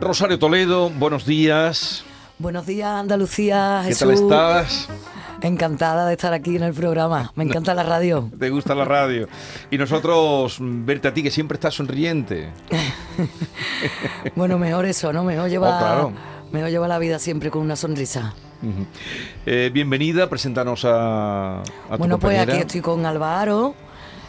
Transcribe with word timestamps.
Rosario 0.00 0.38
Toledo, 0.38 0.88
buenos 0.88 1.26
días. 1.26 2.04
Buenos 2.38 2.64
días, 2.64 2.88
Andalucía. 2.88 3.84
¿Qué 3.86 3.94
tal 3.94 4.10
estás? 4.12 4.88
Encantada 5.42 6.06
de 6.06 6.14
estar 6.14 6.32
aquí 6.32 6.56
en 6.56 6.62
el 6.62 6.72
programa. 6.72 7.32
Me 7.34 7.44
encanta 7.44 7.74
la 7.74 7.82
radio. 7.82 8.30
¿Te 8.38 8.48
gusta 8.48 8.74
la 8.74 8.86
radio? 8.86 9.28
Y 9.70 9.76
nosotros 9.76 10.56
verte 10.58 11.08
a 11.08 11.14
ti, 11.14 11.22
que 11.22 11.30
siempre 11.30 11.56
estás 11.56 11.74
sonriente. 11.74 12.50
bueno, 14.36 14.58
mejor 14.58 14.86
eso, 14.86 15.12
¿no? 15.12 15.22
Mejor 15.22 15.50
lleva, 15.50 16.06
oh, 16.06 16.12
mejor 16.50 16.70
lleva 16.70 16.88
la 16.88 16.98
vida 16.98 17.18
siempre 17.18 17.50
con 17.50 17.60
una 17.60 17.76
sonrisa. 17.76 18.34
Eh, 19.44 19.70
bienvenida, 19.72 20.30
preséntanos 20.30 20.86
a, 20.86 21.60
a 21.60 21.96
Bueno, 21.98 22.18
pues 22.18 22.38
aquí 22.38 22.56
estoy 22.56 22.80
con 22.80 23.04
Álvaro. 23.04 23.74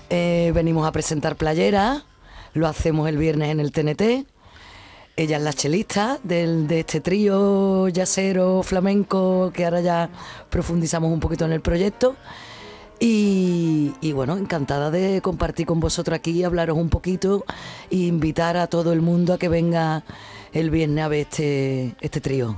Eh, 0.10 0.52
venimos 0.54 0.86
a 0.86 0.92
presentar 0.92 1.38
Playera. 1.38 2.04
Lo 2.54 2.68
hacemos 2.68 3.08
el 3.08 3.18
viernes 3.18 3.50
en 3.50 3.62
el 3.62 3.72
TNT. 3.72 4.28
Ella 5.22 5.38
es 5.38 5.44
la 5.44 5.54
chelista 5.54 6.18
del, 6.24 6.68
de 6.68 6.80
este 6.80 7.00
trío 7.00 7.88
yacero 7.90 8.64
flamenco 8.64 9.52
que 9.54 9.66
ahora 9.66 9.80
ya 9.80 10.10
profundizamos 10.50 11.14
un 11.14 11.20
poquito 11.20 11.46
en 11.46 11.52
el 11.52 11.62
proyecto. 11.62 12.16
Y, 13.00 13.94
bueno, 14.14 14.36
encantada 14.36 14.90
de 14.90 15.22
compartir 15.22 15.68
con 15.68 15.80
vosotros 15.80 16.16
aquí, 16.16 16.44
hablaros 16.44 16.76
un 16.76 16.90
poquito 16.90 17.46
e 17.92 17.98
invitar 17.98 18.58
a 18.58 18.66
todo 18.66 18.94
el 18.94 19.02
mundo 19.02 19.34
a 19.34 19.38
que 19.38 19.48
venga 19.48 20.04
el 20.54 20.72
viernes 20.72 21.06
a 21.06 21.08
ver 21.08 21.20
este, 21.20 21.96
este 22.02 22.20
trío. 22.20 22.58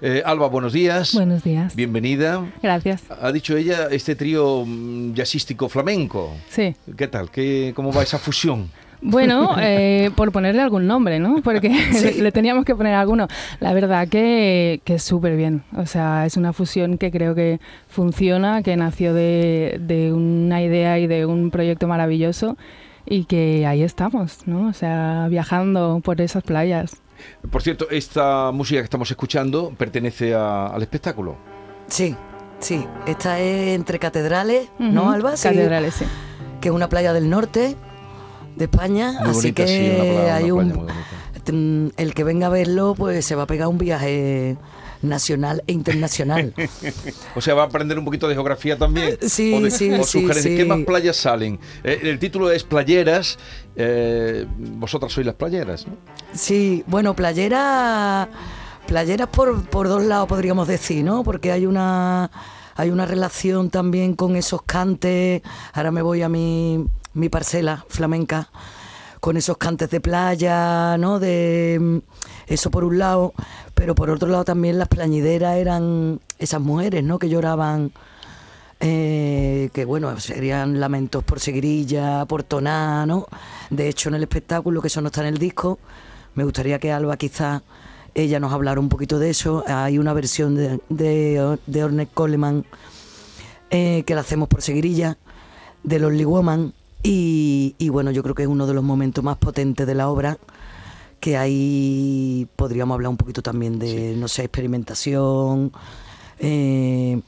Eh, 0.00 0.22
Alba, 0.24 0.46
buenos 0.46 0.72
días. 0.72 1.14
Buenos 1.14 1.42
días. 1.42 1.74
Bienvenida. 1.74 2.48
Gracias. 2.62 3.02
Ha 3.08 3.32
dicho 3.32 3.56
ella 3.56 3.88
este 3.90 4.14
trío 4.14 4.64
mm, 4.64 5.14
jazzístico 5.14 5.68
flamenco. 5.68 6.36
Sí. 6.48 6.76
¿Qué 6.96 7.08
tal? 7.08 7.32
¿Qué, 7.32 7.72
¿Cómo 7.74 7.92
va 7.92 8.04
esa 8.04 8.20
fusión? 8.20 8.70
Bueno, 9.04 9.54
eh, 9.60 10.10
por 10.16 10.32
ponerle 10.32 10.62
algún 10.62 10.86
nombre, 10.86 11.20
¿no? 11.20 11.42
Porque 11.42 11.68
le, 12.18 12.32
teníamos 12.32 12.64
que 12.64 12.74
poner 12.74 12.94
alguno. 12.94 13.28
La 13.60 13.72
verdad 13.72 14.08
que, 14.08 14.80
que 14.84 14.94
es 14.94 15.02
súper 15.02 15.36
bien. 15.36 15.62
O 15.76 15.86
sea, 15.86 16.26
es 16.26 16.36
una 16.36 16.52
fusión 16.52 16.98
que 16.98 17.12
creo 17.12 17.34
que 17.34 17.60
funciona, 17.86 18.62
que 18.62 18.76
nació 18.76 19.14
de, 19.14 19.78
de 19.80 20.12
una 20.12 20.62
idea 20.62 20.98
y 20.98 21.06
de 21.06 21.26
un 21.26 21.50
proyecto 21.50 21.86
maravilloso 21.86 22.56
y 23.06 23.26
que 23.26 23.66
ahí 23.66 23.82
estamos, 23.82 24.46
¿no? 24.46 24.68
O 24.68 24.72
sea, 24.72 25.26
viajando 25.28 26.00
por 26.02 26.20
esas 26.22 26.42
playas. 26.42 26.96
Por 27.50 27.62
cierto, 27.62 27.88
esta 27.90 28.50
música 28.52 28.80
que 28.80 28.84
estamos 28.84 29.10
escuchando 29.10 29.72
pertenece 29.76 30.34
al 30.34 30.80
espectáculo. 30.80 31.36
Sí, 31.86 32.16
sí. 32.58 32.86
Esta 33.06 33.38
es 33.38 33.74
entre 33.74 33.98
catedrales, 33.98 34.70
¿no, 34.78 35.10
Alba? 35.12 35.32
Catedrales, 35.32 35.94
sí. 35.94 36.06
Que 36.62 36.70
es 36.70 36.74
una 36.74 36.88
playa 36.88 37.12
del 37.12 37.28
norte 37.28 37.76
de 38.56 38.64
España, 38.64 39.18
así 39.24 39.52
que 39.52 40.30
hay 40.30 40.50
un 40.50 40.88
el 41.46 42.14
que 42.14 42.24
venga 42.24 42.46
a 42.46 42.50
verlo 42.50 42.94
pues 42.96 43.24
se 43.24 43.34
va 43.34 43.42
a 43.42 43.46
pegar 43.46 43.68
un 43.68 43.78
viaje 43.78 44.56
nacional 45.02 45.62
e 45.66 45.72
internacional. 45.72 46.54
o 47.36 47.40
sea, 47.40 47.54
va 47.54 47.62
a 47.62 47.66
aprender 47.66 47.98
un 47.98 48.04
poquito 48.04 48.26
de 48.26 48.34
geografía 48.34 48.78
también. 48.78 49.18
Sí, 49.20 49.70
sí, 49.70 49.90
sí, 50.04 50.56
¿Qué 50.56 50.64
más 50.64 50.80
playas 50.80 51.16
salen? 51.16 51.60
Eh, 51.82 52.00
el 52.04 52.18
título 52.18 52.50
es 52.50 52.64
Playeras. 52.64 53.38
Eh, 53.76 54.46
vosotras 54.58 55.12
sois 55.12 55.26
las 55.26 55.34
playeras, 55.34 55.86
¿no? 55.86 55.94
Sí, 56.32 56.84
bueno, 56.86 57.14
playera, 57.14 58.28
playeras 58.86 59.28
por, 59.28 59.68
por 59.68 59.88
dos 59.88 60.02
lados 60.04 60.28
podríamos 60.28 60.66
decir, 60.66 61.04
¿no? 61.04 61.22
Porque 61.22 61.52
hay 61.52 61.66
una 61.66 62.30
hay 62.76 62.90
una 62.90 63.06
relación 63.06 63.70
también 63.70 64.14
con 64.14 64.36
esos 64.36 64.62
cantes. 64.62 65.42
Ahora 65.72 65.90
me 65.90 66.02
voy 66.02 66.22
a 66.22 66.28
mi 66.28 66.86
mi 67.14 67.28
parcela 67.28 67.84
flamenca, 67.88 68.50
con 69.20 69.36
esos 69.36 69.56
cantes 69.56 69.88
de 69.90 70.00
playa, 70.00 70.98
¿no? 70.98 71.18
De 71.18 71.78
mm, 71.80 71.98
eso 72.46 72.70
por 72.70 72.84
un 72.84 72.98
lado, 72.98 73.32
pero 73.74 73.94
por 73.94 74.10
otro 74.10 74.28
lado 74.28 74.44
también 74.44 74.78
las 74.78 74.88
plañideras 74.88 75.56
eran 75.56 76.20
esas 76.38 76.60
mujeres, 76.60 77.02
¿no? 77.02 77.18
Que 77.18 77.28
lloraban. 77.28 77.92
Eh, 78.80 79.70
que 79.72 79.86
bueno, 79.86 80.20
serían 80.20 80.78
lamentos 80.78 81.24
por 81.24 81.40
seguirilla, 81.40 82.26
por 82.26 82.42
toná, 82.42 83.06
¿no? 83.06 83.26
De 83.70 83.88
hecho, 83.88 84.10
en 84.10 84.16
el 84.16 84.22
espectáculo, 84.24 84.82
que 84.82 84.88
eso 84.88 85.00
no 85.00 85.06
está 85.06 85.22
en 85.22 85.28
el 85.28 85.38
disco, 85.38 85.78
me 86.34 86.44
gustaría 86.44 86.78
que 86.78 86.92
Alba 86.92 87.16
quizás 87.16 87.62
ella 88.14 88.40
nos 88.40 88.52
hablara 88.52 88.80
un 88.80 88.88
poquito 88.88 89.18
de 89.18 89.30
eso. 89.30 89.64
Hay 89.66 89.98
una 89.98 90.12
versión 90.12 90.54
de, 90.54 90.80
de, 90.88 91.84
Ornette 91.84 92.12
Coleman 92.12 92.64
eh, 93.70 94.04
que 94.06 94.14
la 94.14 94.20
hacemos 94.20 94.48
por 94.48 94.62
seguirilla, 94.62 95.16
de 95.82 95.98
Lonely 95.98 96.24
Woman, 96.24 96.74
y, 97.06 97.88
bueno, 97.90 98.10
yo 98.10 98.22
creo 98.22 98.34
que 98.34 98.42
es 98.42 98.48
uno 98.48 98.66
de 98.66 98.72
los 98.72 98.82
momentos 98.82 99.22
más 99.22 99.36
potentes 99.36 99.86
de 99.86 99.94
la 99.94 100.08
obra, 100.08 100.38
que 101.20 101.36
ahí 101.36 102.48
podríamos 102.56 102.94
hablar 102.94 103.10
un 103.10 103.18
poquito 103.18 103.42
también 103.42 103.78
de, 103.78 104.14
no 104.16 104.26
sé, 104.26 104.44
experimentación. 104.44 105.70
Eh, 106.38 107.20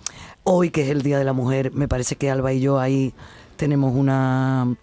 hoy, 0.45 0.71
que 0.71 0.83
es 0.83 0.89
el 0.89 1.03
Día 1.03 1.19
de 1.19 1.25
la 1.25 1.35
Mujer, 1.35 1.73
me 1.73 1.89
parece 1.89 2.17
que 2.17 2.31
Alba 2.31 2.55
y 2.55 2.61
yo 2.61 2.81
ahí 2.81 3.13
tenemos 3.57 3.95
una 3.95 4.77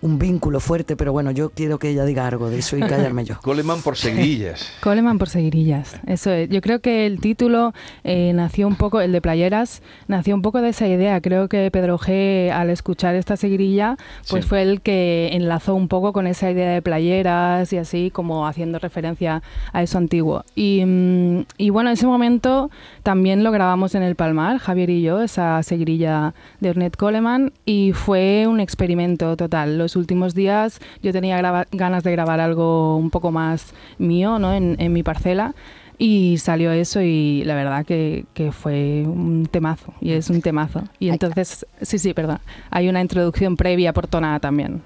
un 0.00 0.18
vínculo 0.18 0.60
fuerte, 0.60 0.96
pero 0.96 1.12
bueno, 1.12 1.30
yo 1.30 1.50
quiero 1.50 1.78
que 1.78 1.90
ella 1.90 2.04
diga 2.04 2.26
algo 2.26 2.50
de 2.50 2.58
eso 2.58 2.76
y 2.76 2.80
callarme 2.80 3.24
yo. 3.24 3.38
Coleman 3.42 3.82
por 3.82 3.96
seguirillas. 3.96 4.70
Coleman 4.82 5.18
por 5.18 5.28
seguirillas, 5.28 5.98
eso 6.06 6.30
es. 6.30 6.48
Yo 6.48 6.60
creo 6.60 6.80
que 6.80 7.06
el 7.06 7.20
título 7.20 7.72
eh, 8.04 8.32
nació 8.32 8.68
un 8.68 8.76
poco, 8.76 9.00
el 9.00 9.12
de 9.12 9.20
Playeras, 9.20 9.82
nació 10.06 10.34
un 10.34 10.42
poco 10.42 10.60
de 10.60 10.68
esa 10.68 10.86
idea. 10.86 11.20
Creo 11.20 11.48
que 11.48 11.70
Pedro 11.70 11.98
G, 11.98 12.50
al 12.50 12.70
escuchar 12.70 13.16
esta 13.16 13.36
seguirilla, 13.36 13.96
pues 14.30 14.46
fue 14.46 14.62
el 14.62 14.80
que 14.80 15.30
enlazó 15.32 15.74
un 15.74 15.88
poco 15.88 16.12
con 16.12 16.26
esa 16.26 16.50
idea 16.50 16.70
de 16.70 16.82
playeras 16.82 17.72
y 17.72 17.78
así, 17.78 18.10
como 18.12 18.46
haciendo 18.46 18.78
referencia 18.78 19.42
a 19.72 19.82
eso 19.82 19.98
antiguo. 19.98 20.44
Y, 20.54 20.84
mm, 20.84 21.44
y 21.56 21.70
bueno, 21.70 21.90
en 21.90 21.94
ese 21.94 22.06
momento 22.06 22.70
también 23.02 23.42
lo 23.42 23.50
grabamos 23.50 23.94
en 23.94 24.02
el 24.02 24.14
Palmar, 24.14 24.58
Javier 24.58 24.90
y 24.90 25.02
yo, 25.02 25.22
esa 25.22 25.62
seguirilla 25.62 26.34
de 26.60 26.70
Ornette 26.70 26.96
Coleman, 26.96 27.52
y 27.64 27.92
fue 27.92 28.46
un 28.46 28.60
experimento 28.60 29.36
total 29.36 29.78
los 29.88 29.96
últimos 29.96 30.34
días 30.34 30.80
yo 31.02 31.12
tenía 31.12 31.40
ganas 31.72 32.04
de 32.04 32.12
grabar 32.12 32.40
algo 32.40 32.96
un 32.96 33.08
poco 33.08 33.32
más 33.32 33.72
mío, 33.96 34.38
¿no? 34.38 34.52
En, 34.52 34.76
en 34.78 34.92
mi 34.92 35.02
parcela. 35.02 35.54
Y 35.96 36.36
salió 36.38 36.70
eso 36.70 37.00
y 37.00 37.42
la 37.44 37.56
verdad 37.56 37.84
que, 37.84 38.26
que, 38.32 38.52
fue 38.52 39.02
un 39.04 39.48
temazo, 39.50 39.94
y 40.00 40.12
es 40.12 40.30
un 40.30 40.42
temazo. 40.42 40.84
Y 41.00 41.08
entonces, 41.08 41.66
sí, 41.82 41.98
sí, 41.98 42.14
perdón, 42.14 42.38
hay 42.70 42.88
una 42.88 43.00
introducción 43.00 43.56
previa 43.56 43.92
por 43.92 44.06
tonada 44.06 44.38
también. 44.38 44.80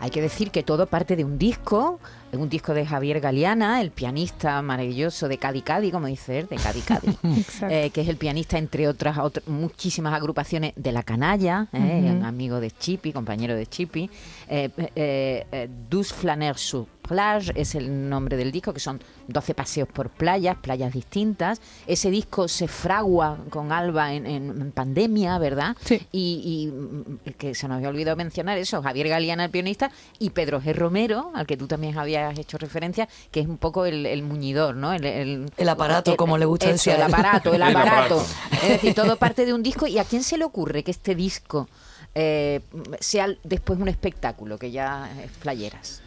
Hay 0.00 0.10
que 0.10 0.20
decir 0.20 0.50
que 0.50 0.62
todo 0.62 0.86
parte 0.86 1.16
de 1.16 1.24
un 1.24 1.38
disco, 1.38 1.98
un 2.32 2.48
disco 2.48 2.74
de 2.74 2.86
Javier 2.86 3.20
Galeana, 3.20 3.80
el 3.80 3.90
pianista 3.90 4.60
maravilloso 4.62 5.28
de 5.28 5.38
Cadi 5.38 5.62
Cadi, 5.62 5.90
como 5.90 6.06
dice 6.06 6.40
él, 6.40 6.46
de 6.48 6.56
Cadi 6.56 6.80
Cadi, 6.80 7.18
eh, 7.70 7.90
que 7.90 8.00
es 8.00 8.08
el 8.08 8.16
pianista 8.16 8.58
entre 8.58 8.88
otras, 8.88 9.18
muchísimas 9.46 10.14
agrupaciones 10.14 10.72
de 10.76 10.92
La 10.92 11.02
Canalla, 11.02 11.68
eh, 11.72 12.20
amigo 12.24 12.60
de 12.60 12.70
Chipi, 12.70 13.12
compañero 13.12 13.54
de 13.54 13.66
Chipi, 13.66 14.10
eh, 14.48 14.70
eh 14.94 15.68
Dus 15.88 16.12
Flaners 16.12 16.60
sur 16.60 16.86
Plage 17.10 17.50
es 17.56 17.74
el 17.74 18.08
nombre 18.08 18.36
del 18.36 18.52
disco, 18.52 18.72
que 18.72 18.78
son 18.78 19.00
12 19.26 19.54
paseos 19.54 19.88
por 19.88 20.10
playas, 20.10 20.56
playas 20.58 20.92
distintas. 20.92 21.60
Ese 21.88 22.08
disco 22.08 22.46
se 22.46 22.68
fragua 22.68 23.36
con 23.50 23.72
Alba 23.72 24.14
en, 24.14 24.70
pandemia, 24.70 25.36
¿verdad? 25.38 25.76
Sí. 25.84 26.06
Y, 26.12 26.70
y, 27.24 27.32
que 27.32 27.56
se 27.56 27.66
nos 27.66 27.78
había 27.78 27.88
olvidado 27.88 28.16
mencionar 28.16 28.58
eso, 28.58 28.80
Javier 28.80 29.08
Galeana, 29.08 29.46
el 29.46 29.50
pianista, 29.50 29.90
y 30.20 30.30
Pedro 30.30 30.62
G. 30.62 30.72
Romero, 30.72 31.32
al 31.34 31.48
que 31.48 31.56
tú 31.56 31.66
también 31.66 31.98
habías 31.98 32.19
hecho 32.36 32.58
referencia, 32.58 33.08
que 33.30 33.40
es 33.40 33.46
un 33.46 33.58
poco 33.58 33.86
el, 33.86 34.22
muñidor, 34.22 34.76
¿no? 34.76 34.92
El, 34.92 35.50
aparato, 35.68 36.16
como 36.16 36.38
le 36.38 36.44
gusta 36.44 36.68
decir. 36.68 36.92
El 36.96 37.02
aparato, 37.02 37.54
el 37.54 37.62
aparato. 37.62 38.24
Es 38.62 38.68
decir, 38.68 38.94
todo 38.94 39.16
parte 39.16 39.44
de 39.46 39.52
un 39.52 39.62
disco. 39.62 39.86
¿Y 39.86 39.98
a 39.98 40.04
quién 40.04 40.22
se 40.22 40.36
le 40.36 40.44
ocurre 40.44 40.82
que 40.82 40.90
este 40.90 41.14
disco 41.14 41.68
eh, 42.14 42.60
sea 43.00 43.28
después 43.44 43.78
un 43.78 43.88
espectáculo, 43.88 44.58
que 44.58 44.70
ya 44.70 45.10
es 45.24 45.30
playeras? 45.38 46.02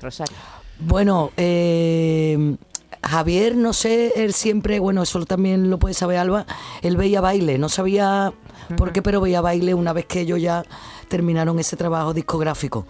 Rosario. 0.00 0.36
Bueno, 0.80 1.32
eh, 1.36 2.56
Javier, 3.02 3.56
no 3.56 3.72
sé, 3.72 4.12
él 4.16 4.32
siempre, 4.32 4.78
bueno, 4.78 5.02
eso 5.02 5.24
también 5.24 5.70
lo 5.70 5.78
puede 5.78 5.94
saber 5.94 6.18
Alba, 6.18 6.46
él 6.82 6.96
veía 6.96 7.20
baile, 7.20 7.58
no 7.58 7.68
sabía 7.68 8.32
por 8.76 8.92
qué, 8.92 9.02
pero 9.02 9.20
veía 9.20 9.40
baile 9.40 9.74
una 9.74 9.92
vez 9.92 10.06
que 10.06 10.20
ellos 10.20 10.40
ya 10.40 10.64
terminaron 11.08 11.58
ese 11.58 11.76
trabajo 11.76 12.12
discográfico. 12.14 12.86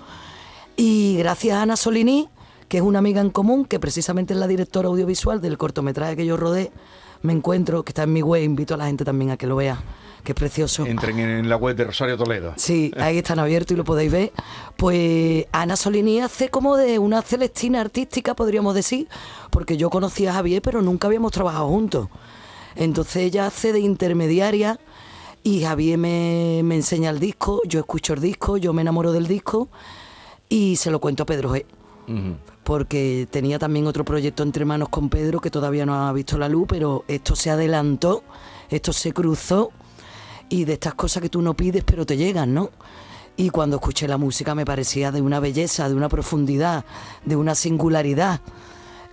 Y 0.76 1.16
gracias 1.18 1.56
a 1.56 1.62
Ana 1.62 1.76
Solini, 1.76 2.28
que 2.68 2.78
es 2.78 2.82
una 2.82 2.98
amiga 2.98 3.20
en 3.20 3.30
común, 3.30 3.64
que 3.64 3.80
precisamente 3.80 4.34
es 4.34 4.40
la 4.40 4.46
directora 4.46 4.88
audiovisual 4.88 5.40
del 5.40 5.58
cortometraje 5.58 6.16
que 6.16 6.26
yo 6.26 6.36
rodé, 6.36 6.70
me 7.22 7.32
encuentro, 7.32 7.82
que 7.82 7.90
está 7.90 8.04
en 8.04 8.12
mi 8.12 8.22
web, 8.22 8.42
invito 8.42 8.74
a 8.74 8.76
la 8.76 8.86
gente 8.86 9.04
también 9.04 9.30
a 9.30 9.36
que 9.36 9.46
lo 9.46 9.56
vea 9.56 9.78
que 10.24 10.32
es 10.32 10.36
precioso. 10.36 10.84
Entren 10.84 11.18
en 11.18 11.48
la 11.48 11.56
web 11.56 11.76
de 11.76 11.84
Rosario 11.84 12.16
Toledo. 12.16 12.52
Sí, 12.56 12.92
ahí 12.98 13.18
están 13.18 13.38
abiertos 13.38 13.72
y 13.72 13.76
lo 13.76 13.84
podéis 13.84 14.12
ver. 14.12 14.32
Pues 14.76 15.46
Ana 15.52 15.76
Solini 15.76 16.20
hace 16.20 16.50
como 16.50 16.76
de 16.76 16.98
una 16.98 17.22
celestina 17.22 17.80
artística, 17.80 18.34
podríamos 18.34 18.74
decir, 18.74 19.08
porque 19.50 19.76
yo 19.76 19.90
conocía 19.90 20.30
a 20.30 20.34
Javier, 20.34 20.60
pero 20.60 20.82
nunca 20.82 21.06
habíamos 21.06 21.32
trabajado 21.32 21.68
juntos. 21.68 22.08
Entonces 22.76 23.22
ella 23.22 23.46
hace 23.46 23.72
de 23.72 23.80
intermediaria 23.80 24.78
y 25.42 25.62
Javier 25.62 25.98
me, 25.98 26.58
enseña 26.58 27.10
el 27.10 27.20
disco, 27.20 27.62
yo 27.64 27.80
escucho 27.80 28.12
el 28.12 28.20
disco, 28.20 28.56
yo 28.56 28.72
me 28.72 28.82
enamoro 28.82 29.12
del 29.12 29.26
disco 29.26 29.68
y 30.48 30.76
se 30.76 30.90
lo 30.90 31.00
cuento 31.00 31.22
a 31.22 31.26
Pedro 31.26 31.54
G. 31.54 31.64
Porque 32.64 33.28
tenía 33.30 33.58
también 33.58 33.86
otro 33.86 34.04
proyecto 34.04 34.42
entre 34.42 34.64
manos 34.64 34.88
con 34.88 35.08
Pedro 35.08 35.40
que 35.40 35.50
todavía 35.50 35.86
no 35.86 36.06
ha 36.06 36.12
visto 36.12 36.38
la 36.38 36.48
luz, 36.48 36.66
pero 36.68 37.04
esto 37.08 37.36
se 37.36 37.50
adelantó, 37.50 38.22
esto 38.70 38.92
se 38.92 39.12
cruzó 39.12 39.70
y 40.48 40.64
de 40.64 40.74
estas 40.74 40.94
cosas 40.94 41.22
que 41.22 41.28
tú 41.28 41.42
no 41.42 41.54
pides 41.54 41.84
pero 41.84 42.06
te 42.06 42.16
llegan, 42.16 42.54
¿no? 42.54 42.70
Y 43.36 43.50
cuando 43.50 43.76
escuché 43.76 44.08
la 44.08 44.16
música 44.16 44.54
me 44.54 44.64
parecía 44.64 45.12
de 45.12 45.20
una 45.20 45.38
belleza, 45.38 45.88
de 45.88 45.94
una 45.94 46.08
profundidad, 46.08 46.84
de 47.24 47.36
una 47.36 47.54
singularidad. 47.54 48.40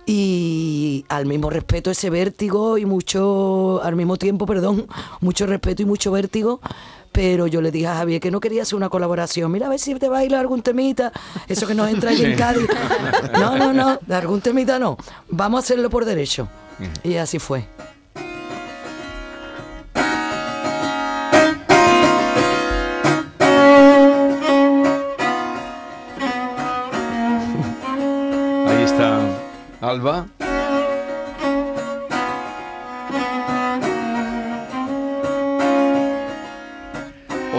Y 0.04 1.04
al 1.08 1.26
mismo 1.26 1.50
respeto 1.50 1.90
ese 1.90 2.10
vértigo 2.10 2.78
y 2.78 2.86
mucho, 2.86 3.80
al 3.82 3.96
mismo 3.96 4.16
tiempo, 4.16 4.46
perdón, 4.46 4.86
mucho 5.20 5.46
respeto 5.46 5.82
y 5.82 5.84
mucho 5.84 6.10
vértigo, 6.10 6.60
pero 7.16 7.46
yo 7.46 7.62
le 7.62 7.70
dije 7.70 7.86
a 7.86 7.94
Javier 7.94 8.20
que 8.20 8.30
no 8.30 8.40
quería 8.40 8.60
hacer 8.60 8.76
una 8.76 8.90
colaboración. 8.90 9.50
Mira, 9.50 9.66
a 9.66 9.70
ver 9.70 9.78
si 9.78 9.94
te 9.94 10.10
baila 10.10 10.38
algún 10.38 10.60
temita, 10.60 11.10
eso 11.48 11.66
que 11.66 11.74
nos 11.74 11.88
entra 11.88 12.10
ahí 12.10 12.22
en 12.22 12.36
Cádiz. 12.36 12.68
No, 13.32 13.56
no, 13.56 13.72
no, 13.72 13.98
de 14.06 14.14
algún 14.14 14.42
temita 14.42 14.78
no. 14.78 14.98
Vamos 15.30 15.58
a 15.58 15.60
hacerlo 15.64 15.88
por 15.88 16.04
derecho. 16.04 16.46
Y 17.02 17.16
así 17.16 17.38
fue. 17.38 17.64
Alba. 29.80 30.26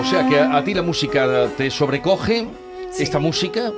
Sea 0.07 0.27
que 0.27 0.39
a, 0.39 0.63
ti 0.63 0.73
la 0.73 0.81
música 0.81 1.47
te 1.57 1.69
sobrecoge, 1.69 2.47
esta 2.97 3.19
música, 3.19 3.71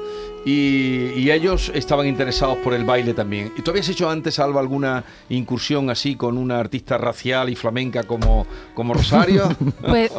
y, 0.45 1.29
ellos 1.29 1.71
estaban 1.73 2.07
interesados 2.07 2.57
por 2.57 2.73
el 2.73 2.83
baile 2.85 3.13
también. 3.13 3.51
¿Y 3.57 3.61
tú 3.61 3.71
habías 3.71 3.89
hecho 3.89 4.09
antes, 4.09 4.39
Alba, 4.39 4.61
alguna 4.61 5.03
incursión 5.29 5.89
así 5.89 6.15
con 6.15 6.37
una 6.37 6.59
artista 6.59 6.97
racial 6.97 7.49
y 7.49 7.55
flamenca 7.55 8.03
como, 8.03 8.45
como 8.73 8.93
Rosario? 8.93 9.49
Pues 9.81 10.11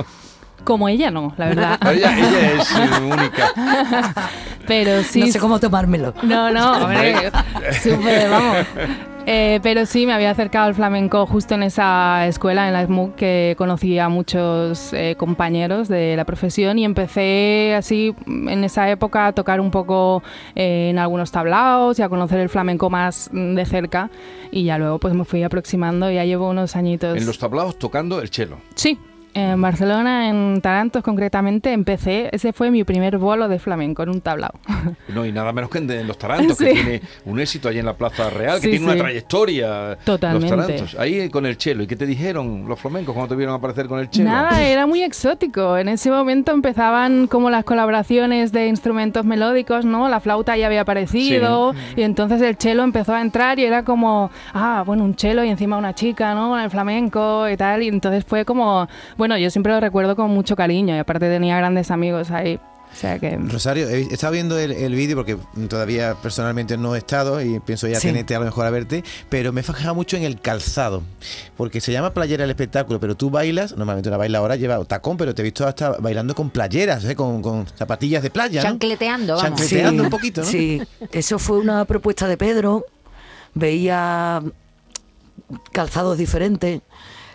como 0.64 0.88
ella 0.88 1.10
no, 1.10 1.32
la 1.38 1.46
verdad. 1.46 1.78
ella, 1.92 2.18
ella 2.18 2.52
es 2.52 2.70
única. 3.00 3.52
Pero 4.66 5.02
sí. 5.02 5.20
No 5.20 5.26
sé 5.28 5.38
cómo 5.38 5.58
tomármelo. 5.58 6.14
No, 6.22 6.52
no, 6.52 6.84
hombre. 6.84 7.32
súper, 7.82 8.28
vamos. 8.28 8.66
Eh, 9.26 9.60
pero 9.62 9.86
sí, 9.86 10.06
me 10.06 10.12
había 10.12 10.30
acercado 10.30 10.66
al 10.66 10.74
flamenco 10.74 11.26
justo 11.26 11.54
en 11.54 11.62
esa 11.62 12.26
escuela, 12.26 12.66
en 12.66 12.72
la 12.72 12.84
SMUC, 12.84 13.14
que 13.14 13.54
conocí 13.56 13.98
a 13.98 14.08
muchos 14.08 14.92
eh, 14.92 15.14
compañeros 15.16 15.88
de 15.88 16.16
la 16.16 16.24
profesión 16.24 16.78
y 16.78 16.84
empecé 16.84 17.74
así 17.76 18.14
en 18.26 18.64
esa 18.64 18.90
época 18.90 19.28
a 19.28 19.32
tocar 19.32 19.60
un 19.60 19.70
poco 19.70 20.22
eh, 20.54 20.88
en 20.90 20.98
algunos 20.98 21.30
tablaos 21.30 21.98
y 21.98 22.02
a 22.02 22.08
conocer 22.08 22.40
el 22.40 22.48
flamenco 22.48 22.90
más 22.90 23.30
de 23.32 23.64
cerca 23.66 24.10
y 24.50 24.64
ya 24.64 24.78
luego 24.78 24.98
pues 24.98 25.14
me 25.14 25.24
fui 25.24 25.42
aproximando, 25.42 26.10
ya 26.10 26.24
llevo 26.24 26.48
unos 26.48 26.74
añitos. 26.74 27.16
En 27.16 27.26
los 27.26 27.38
tablaos 27.38 27.78
tocando 27.78 28.20
el 28.20 28.30
chelo. 28.30 28.58
Sí, 28.74 28.98
en 29.34 29.60
Barcelona, 29.60 30.28
en 30.28 30.60
Tarantos 30.60 31.02
concretamente, 31.02 31.72
empecé, 31.72 32.28
ese 32.32 32.52
fue 32.52 32.70
mi 32.70 32.84
primer 32.84 33.18
bolo 33.18 33.48
de 33.48 33.58
flamenco 33.58 34.02
en 34.02 34.10
un 34.10 34.20
tablao. 34.20 34.52
No, 35.08 35.26
y 35.26 35.32
nada 35.32 35.52
menos 35.52 35.70
que 35.70 35.78
en, 35.78 36.06
los 36.06 36.18
Tarantos, 36.18 36.56
que 36.56 36.72
tiene 36.72 37.02
un 37.24 37.40
éxito 37.40 37.68
allí 37.68 37.80
en 37.80 37.86
la 37.86 37.94
Plaza 37.94 38.30
Real, 38.30 38.60
que 38.60 38.68
tiene 38.68 38.84
una 38.84 38.96
trayectoria. 38.96 39.98
Totalmente. 40.04 40.56
Los 40.56 40.66
Tarantos, 40.66 40.96
ahí 40.98 41.28
con 41.30 41.46
el 41.46 41.58
chelo. 41.58 41.82
¿Y 41.82 41.86
qué 41.86 41.96
te 41.96 42.06
dijeron 42.06 42.66
los 42.68 42.78
flamencos 42.78 43.12
cuando 43.12 43.28
te 43.28 43.36
vieron 43.36 43.54
aparecer 43.54 43.88
con 43.88 43.98
el 43.98 44.08
chelo? 44.08 44.30
Nada, 44.30 44.62
era 44.62 44.86
muy 44.86 45.02
exótico. 45.02 45.76
En 45.76 45.88
ese 45.88 46.10
momento 46.10 46.52
empezaban 46.52 47.26
como 47.26 47.50
las 47.50 47.64
colaboraciones 47.64 48.52
de 48.52 48.68
instrumentos 48.68 49.24
melódicos, 49.24 49.84
¿no? 49.84 50.08
La 50.08 50.20
flauta 50.20 50.56
ya 50.56 50.66
había 50.66 50.82
aparecido 50.82 51.74
y 51.96 52.02
entonces 52.02 52.40
el 52.40 52.56
chelo 52.56 52.84
empezó 52.84 53.14
a 53.14 53.20
entrar 53.20 53.58
y 53.58 53.64
era 53.64 53.84
como, 53.84 54.30
ah, 54.54 54.84
bueno, 54.86 55.04
un 55.04 55.16
chelo 55.16 55.44
y 55.44 55.48
encima 55.48 55.76
una 55.76 55.94
chica, 55.94 56.34
¿no? 56.34 56.50
Con 56.50 56.60
el 56.60 56.70
flamenco 56.70 57.48
y 57.48 57.56
tal. 57.56 57.82
Y 57.82 57.88
entonces 57.88 58.24
fue 58.24 58.44
como 58.44 58.88
bueno, 59.20 59.36
yo 59.36 59.50
siempre 59.50 59.70
lo 59.74 59.80
recuerdo 59.80 60.16
con 60.16 60.30
mucho 60.30 60.56
cariño 60.56 60.96
y 60.96 60.98
aparte 60.98 61.28
tenía 61.28 61.54
grandes 61.58 61.90
amigos 61.90 62.30
ahí. 62.30 62.58
O 62.90 62.96
sea 62.96 63.18
que... 63.18 63.36
Rosario, 63.36 63.86
he 63.86 64.00
estado 64.00 64.32
viendo 64.32 64.58
el, 64.58 64.94
vídeo 64.94 65.14
porque 65.14 65.36
todavía 65.68 66.14
personalmente 66.22 66.78
no 66.78 66.94
he 66.94 66.98
estado 66.98 67.42
y 67.42 67.60
pienso 67.60 67.86
ya 67.86 68.00
tenerte 68.00 68.34
a 68.34 68.38
lo 68.38 68.46
mejor 68.46 68.64
a 68.64 68.70
verte, 68.70 69.04
pero 69.28 69.52
me 69.52 69.60
he 69.60 69.62
fijado 69.62 69.94
mucho 69.94 70.16
en 70.16 70.22
el 70.22 70.40
calzado, 70.40 71.02
porque 71.58 71.82
se 71.82 71.92
llama 71.92 72.14
playera 72.14 72.44
el 72.44 72.50
espectáculo, 72.50 72.98
pero 72.98 73.14
tú 73.14 73.28
bailas, 73.28 73.76
normalmente 73.76 74.08
una 74.08 74.16
bailadora 74.16 74.56
lleva 74.56 74.82
tacón, 74.86 75.18
pero 75.18 75.34
te 75.34 75.42
he 75.42 75.44
visto 75.44 75.66
hasta 75.66 75.98
bailando 75.98 76.34
con 76.34 76.48
playeras, 76.48 77.04
¿eh? 77.04 77.14
con, 77.14 77.66
zapatillas 77.76 78.22
de 78.22 78.30
playa. 78.30 78.62
Chancleteando, 78.62 79.36
vamos. 79.36 79.60
Chancleteando 79.60 80.02
un 80.02 80.10
poquito, 80.10 80.40
¿no? 80.40 80.46
Sí, 80.46 80.80
eso 81.12 81.38
fue 81.38 81.58
una 81.58 81.84
propuesta 81.84 82.26
de 82.26 82.38
Pedro, 82.38 82.86
veía 83.52 84.42
calzados 85.72 86.16
diferentes 86.16 86.80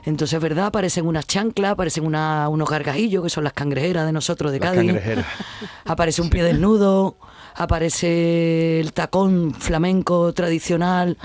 entonces, 0.05 0.39
¿verdad? 0.39 0.67
Aparecen 0.67 1.07
unas 1.07 1.25
chanclas, 1.25 1.71
aparecen 1.71 2.05
unos 2.05 2.69
gargajillos, 2.69 3.23
que 3.23 3.29
son 3.29 3.43
las 3.43 3.53
cangrejeras 3.53 4.05
de 4.05 4.11
nosotros 4.11 4.51
de 4.51 4.59
Cádiz. 4.59 4.93
Aparece 5.85 6.21
un 6.21 6.29
pie 6.29 6.43
desnudo, 6.43 7.17
aparece 7.55 8.79
el 8.79 8.93
tacón 8.93 9.53
flamenco 9.53 10.33
tradicional, 10.33 11.17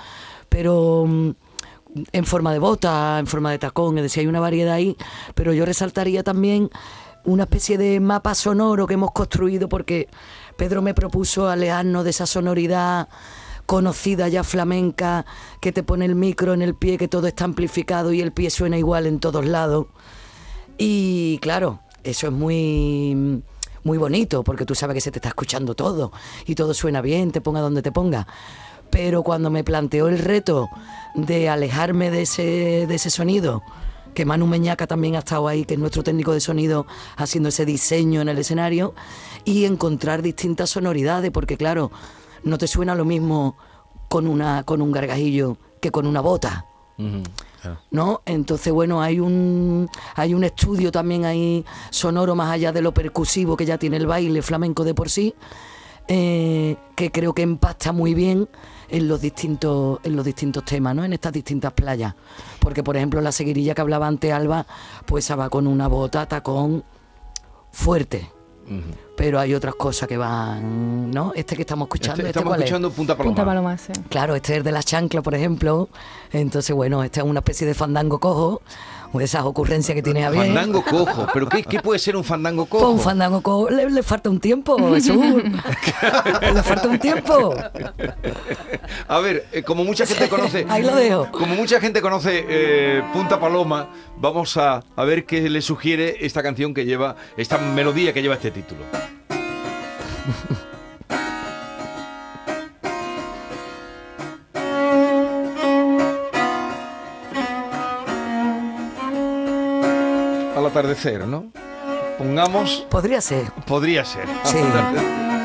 pero 0.49 1.05
mm, 1.07 1.31
en 2.13 2.25
forma 2.25 2.53
de 2.53 2.59
bota, 2.59 3.19
en 3.19 3.27
forma 3.27 3.51
de 3.51 3.59
tacón, 3.59 3.99
es 3.99 4.05
decir, 4.05 4.23
hay 4.23 4.27
una 4.27 4.41
variedad 4.41 4.75
ahí, 4.75 4.97
pero 5.35 5.53
yo 5.53 5.67
resaltaría 5.67 6.23
también 6.23 6.71
una 7.25 7.43
especie 7.43 7.77
de 7.77 8.01
mapa 8.01 8.35
sonoro 8.35 8.87
que 8.87 8.95
hemos 8.95 9.13
construido 9.13 9.69
porque 9.69 10.09
Pedro 10.57 10.83
me 10.83 10.95
propuso 10.95 11.49
alejarnos 11.49 12.05
de 12.05 12.11
esa 12.11 12.27
sonoridad 12.27 13.09
conocida 13.71 14.27
ya 14.27 14.43
flamenca, 14.43 15.25
que 15.61 15.71
te 15.71 15.85
pone 15.85 16.05
el 16.05 16.17
micro 16.17 16.55
en 16.55 16.61
el 16.61 16.75
pie, 16.75 16.99
que 16.99 17.07
todo 17.07 17.29
está 17.29 17.45
amplificado 17.45 18.13
y 18.13 18.21
el 18.21 18.33
pie 18.33 18.51
suena 18.51 18.77
igual 18.77 19.07
en 19.07 19.21
todos 19.21 19.47
lados. 19.47 19.87
Y 20.77 21.39
claro, 21.41 21.79
eso 22.03 22.27
es 22.27 22.33
muy 22.33 23.45
muy 23.85 23.97
bonito, 23.97 24.43
porque 24.43 24.67
tú 24.67 24.75
sabes 24.75 24.95
que 24.95 25.01
se 25.01 25.13
te 25.13 25.19
está 25.19 25.29
escuchando 25.29 25.77
todo 25.77 26.11
y 26.47 26.57
todo 26.57 26.75
suena 26.75 27.01
bien, 27.01 27.31
te 27.31 27.41
ponga 27.41 27.61
donde 27.61 27.81
te 27.81 27.93
ponga. 27.93 28.27
Pero 28.91 29.23
cuando 29.23 29.51
me 29.51 29.63
planteó 29.63 30.09
el 30.09 30.19
reto 30.19 30.69
de 31.15 31.49
alejarme 31.49 32.11
de 32.11 32.23
ese, 32.23 32.43
de 32.89 32.95
ese 32.97 33.09
sonido, 33.09 33.63
que 34.15 34.25
Manu 34.25 34.49
Meñaca 34.49 34.89
también 34.89 35.15
ha 35.15 35.21
estado 35.21 35.47
ahí, 35.47 35.65
que 35.65 35.75
es 35.75 35.81
nuestro 35.81 36.03
técnico 36.03 36.33
de 36.33 36.41
sonido, 36.41 36.89
haciendo 37.17 37.51
ese 37.51 37.65
diseño 37.67 38.21
en 38.21 38.31
el 38.31 38.39
escenario, 38.39 38.95
y 39.45 39.65
encontrar 39.65 40.23
distintas 40.23 40.71
sonoridades, 40.71 41.31
porque 41.31 41.57
claro, 41.57 41.93
no 42.45 42.59
te 42.59 42.67
suena 42.67 42.95
lo 42.95 43.05
mismo 43.05 43.57
con, 44.09 44.27
una, 44.27 44.65
con 44.65 44.83
un 44.83 44.93
gargajillo 44.93 45.57
que 45.81 45.91
con 45.91 46.07
una 46.07 46.21
bota. 46.21 46.67
¿No? 47.91 48.21
Entonces, 48.27 48.73
bueno, 48.73 49.01
hay 49.01 49.21
un, 49.21 49.89
hay 50.15 50.35
un 50.35 50.45
estudio 50.45 50.93
también 50.93 51.25
ahí 51.25 51.65
sonoro 51.91 52.35
más 52.35 52.51
allá 52.51 52.73
de 52.73 52.83
lo 52.83 52.93
percusivo 52.93 53.57
que 53.57 53.65
ya 53.65 53.79
tiene 53.79 53.97
el 53.97 54.07
baile 54.07 54.43
flamenco 54.43 54.85
de 54.85 54.95
por 54.95 55.09
sí, 55.09 55.35
eh, 56.09 56.77
que 56.97 57.11
creo 57.11 57.33
que 57.33 57.43
empasta 57.43 57.93
muy 57.93 58.13
bien 58.13 58.49
en 58.89 59.09
los 59.09 59.21
distintos, 59.21 60.01
en 60.03 60.17
los 60.17 60.25
distintos 60.25 60.65
temas, 60.65 60.95
¿no? 60.95 61.05
En 61.05 61.13
estas 61.13 61.33
distintas 61.33 61.73
playas. 61.73 62.15
Porque, 62.59 62.83
por 62.83 62.97
ejemplo, 62.97 63.21
la 63.21 63.33
seguirilla 63.33 63.75
que 63.75 63.81
hablaba 63.81 64.07
ante 64.07 64.33
Alba, 64.33 64.67
pues 65.07 65.31
va 65.31 65.49
con 65.49 65.67
una 65.67 65.89
bota, 65.89 66.27
tacón 66.27 66.85
fuerte 67.73 68.31
pero 69.17 69.39
hay 69.39 69.55
otras 69.55 69.75
cosas 69.75 70.09
que 70.09 70.17
van, 70.17 71.11
¿no? 71.11 71.33
Este 71.35 71.57
que 71.57 71.63
estamos 71.63 71.87
escuchando. 71.87 72.23
Este, 72.23 72.39
estamos 72.39 72.57
escuchando 72.57 72.91
Punta 72.91 73.17
Paloma. 73.17 73.35
Punta 73.35 73.45
Paloma 73.45 73.77
Claro, 74.09 74.35
este 74.35 74.57
es 74.59 74.65
de 74.65 74.73
la 74.73 74.83
chancla, 74.83 75.23
por 75.23 75.35
ejemplo. 75.35 75.89
Entonces, 76.33 76.75
bueno, 76.75 77.03
este 77.03 77.21
es 77.21 77.27
una 77.27 77.41
especie 77.41 77.67
de 77.67 77.75
fandango 77.75 78.19
cojo, 78.19 78.63
esas 79.21 79.45
ocurrencias 79.45 79.95
que 79.95 80.03
tiene 80.03 80.23
Javier. 80.23 80.47
Fandango 80.47 80.85
cojo, 80.85 81.27
pero 81.33 81.49
¿qué, 81.49 81.63
qué 81.65 81.81
puede 81.81 81.99
ser 81.99 82.17
un 82.17 82.23
fandango 82.25 82.67
Pues 82.67 82.81
cojo? 82.83 82.93
un 82.93 83.01
fandango 83.01 83.41
cojo 83.41 83.71
le, 83.71 83.91
le 83.91 84.03
falta 84.03 84.31
un 84.31 84.39
tiempo, 84.41 84.77
Jesús. 84.95 85.17
le 86.55 86.63
falta 86.63 86.89
un 86.89 86.99
tiempo. 86.99 87.55
A 89.09 89.19
ver, 89.21 89.47
eh, 89.53 89.63
como 89.63 89.85
mucha 89.85 90.07
gente 90.07 90.29
conoce. 90.29 90.67
Ahí 90.69 90.83
lo 90.83 90.95
dejo. 90.95 91.31
Como 91.33 91.55
mucha 91.55 91.81
gente 91.81 92.01
conoce 92.01 92.45
eh, 92.49 93.03
Punta 93.13 93.41
Paloma, 93.41 93.89
vamos 94.19 94.57
a, 94.57 94.83
a 94.95 95.05
ver 95.05 95.25
qué 95.25 95.49
le 95.49 95.61
sugiere 95.63 96.25
esta 96.25 96.43
canción 96.43 96.75
que 96.75 96.85
lleva, 96.85 97.17
esta 97.37 97.59
melodía 97.59 98.13
que 98.13 98.23
lleva 98.23 98.35
este 98.35 98.51
título. 98.51 98.83
Atardecer, 110.71 111.27
¿no? 111.27 111.47
Pongamos. 112.19 112.87
Podría 112.91 113.21
ser, 113.21 113.45
Podría 113.67 114.05
ser. 114.05 114.25
sí, 114.45 114.59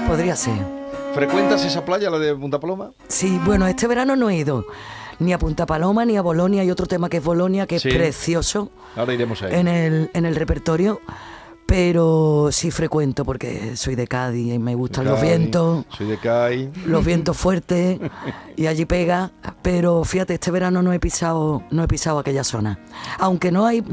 podría 0.08 0.36
ser. 0.36 0.54
¿Frecuentas 1.14 1.64
esa 1.64 1.86
playa, 1.86 2.10
la 2.10 2.20
de 2.20 2.36
Punta 2.36 2.60
Paloma? 2.60 2.92
Sí, 3.08 3.40
bueno, 3.46 3.66
este 3.68 3.88
verano 3.88 4.16
no 4.16 4.30
he 4.30 4.36
ido 4.38 4.66
ni 5.20 5.32
a 5.32 5.40
Punta 5.40 5.66
Paloma 5.66 6.04
ni 6.06 6.18
a 6.18 6.22
Bolonia. 6.22 6.62
Hay 6.62 6.70
otro 6.72 6.86
tema 6.88 7.08
que 7.10 7.18
es 7.18 7.24
Bolonia, 7.24 7.66
que 7.68 7.80
Sí. 7.80 7.88
es 7.88 7.96
precioso 7.96 8.70
Ahora 8.98 9.14
iremos 9.14 9.42
ahí. 9.42 9.54
en 9.56 9.68
el, 9.70 10.10
en 10.14 10.26
el 10.26 10.36
repertorio. 10.36 11.00
Pero 11.68 12.50
sí 12.52 12.70
frecuento 12.70 13.26
porque 13.26 13.76
soy 13.76 13.96
de 13.96 14.08
Cádiz 14.08 14.54
y 14.54 14.60
me 14.60 14.76
gustan 14.76 15.06
los 15.06 15.16
Cádiz, 15.20 15.30
vientos, 15.30 15.86
Soy 15.98 16.08
de 16.08 16.18
CAI. 16.20 16.72
los 16.86 17.04
vientos 17.04 17.36
fuertes 17.36 18.00
y 18.56 18.68
allí 18.68 18.86
pega. 18.86 19.32
Pero 19.64 20.04
fíjate, 20.04 20.36
este 20.36 20.52
verano 20.52 20.84
no 20.84 20.94
he 20.94 21.00
pisado, 21.00 21.64
no 21.72 21.84
he 21.84 21.88
pisado 21.88 22.20
aquella 22.20 22.44
zona. 22.44 22.80
Aunque 23.18 23.52
no 23.52 23.66
hay, 23.66 23.84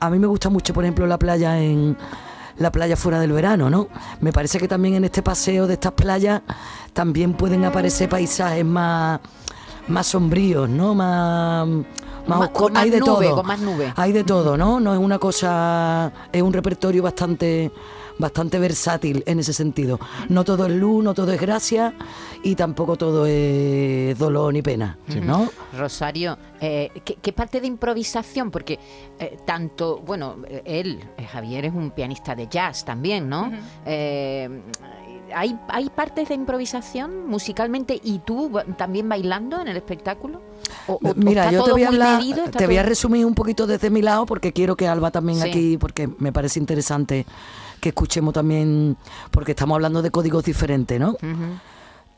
a 0.00 0.10
mí 0.10 0.18
me 0.18 0.26
gusta 0.26 0.50
mucho, 0.50 0.74
por 0.74 0.84
ejemplo, 0.84 1.06
la 1.06 1.18
playa 1.18 1.60
en 1.60 1.96
la 2.58 2.70
playa 2.72 2.96
fuera 2.96 3.18
del 3.20 3.32
verano, 3.32 3.70
¿no? 3.70 3.88
Me 4.20 4.32
parece 4.32 4.58
que 4.58 4.68
también 4.68 4.94
en 4.94 5.04
este 5.04 5.22
paseo 5.22 5.66
de 5.66 5.74
estas 5.74 5.92
playas 5.92 6.42
también 6.92 7.34
pueden 7.34 7.64
aparecer 7.64 8.08
paisajes 8.08 8.64
más, 8.64 9.20
más 9.88 10.06
sombríos, 10.06 10.68
¿no? 10.68 10.94
Más 10.94 11.66
más 11.66 12.38
Más- 12.38 12.40
oscuro. 12.48 12.64
con 12.66 12.72
más 12.74 12.82
hay 12.84 12.90
de 12.90 13.00
nube, 13.00 13.06
todo. 13.26 13.36
con 13.36 13.46
más 13.46 13.60
nube. 13.60 13.92
Hay 13.96 14.12
de 14.12 14.22
todo, 14.24 14.56
¿no? 14.56 14.78
No 14.78 14.92
es 14.94 15.00
una 15.00 15.18
cosa, 15.18 16.12
es 16.32 16.40
un 16.42 16.52
repertorio 16.52 17.02
bastante 17.02 17.70
bastante 18.18 18.58
versátil 18.60 19.24
en 19.26 19.40
ese 19.40 19.52
sentido. 19.52 19.98
No 20.28 20.44
todo 20.44 20.66
es 20.66 20.72
luz, 20.72 21.02
no 21.02 21.14
todo 21.14 21.32
es 21.32 21.40
gracia 21.40 21.94
y 22.44 22.54
tampoco 22.54 22.94
todo 22.96 23.26
es 23.26 24.16
dolor 24.18 24.52
ni 24.52 24.62
pena, 24.62 24.98
¿no? 25.24 25.48
Rosario, 25.76 26.36
eh, 26.60 26.90
¿qué, 27.04 27.16
qué 27.16 27.32
parte 27.32 27.60
de 27.60 27.66
improvisación? 27.66 28.50
Porque 28.52 28.78
eh, 29.18 29.38
tanto, 29.44 29.98
bueno, 30.06 30.36
eh, 30.46 30.62
él, 30.64 31.00
Javier, 31.32 31.64
es 31.64 31.72
un 31.74 31.90
pianista 31.90 32.36
de 32.36 32.46
jazz 32.48 32.84
también, 32.84 33.28
¿no? 33.28 33.50
Eh, 33.86 34.48
¿hay, 35.34 35.58
¿Hay 35.68 35.88
partes 35.90 36.28
de 36.28 36.34
improvisación 36.34 37.26
musicalmente 37.28 38.00
y 38.02 38.18
tú 38.20 38.50
también 38.76 39.08
bailando 39.08 39.60
en 39.60 39.68
el 39.68 39.76
espectáculo? 39.76 40.40
¿O- 40.86 40.94
o- 41.02 41.10
o 41.10 41.14
Mira, 41.16 41.50
yo 41.50 41.62
te 41.64 41.72
voy 41.72 41.82
a 41.84 41.88
hablar, 41.88 42.22
te 42.56 42.66
voy 42.66 42.76
a 42.78 42.82
resumir 42.82 43.24
un 43.26 43.34
poquito 43.34 43.66
desde 43.66 43.90
mi 43.90 44.02
lado 44.02 44.26
porque 44.26 44.52
quiero 44.52 44.76
que 44.76 44.88
Alba 44.88 45.10
también 45.10 45.38
Sí. 45.40 45.48
aquí, 45.48 45.78
porque 45.78 46.08
me 46.18 46.32
parece 46.32 46.58
interesante 46.58 47.26
que 47.80 47.88
escuchemos 47.90 48.32
también, 48.34 48.96
porque 49.30 49.52
estamos 49.52 49.74
hablando 49.74 50.02
de 50.02 50.10
códigos 50.10 50.44
diferentes, 50.44 50.98
¿no? 51.00 51.16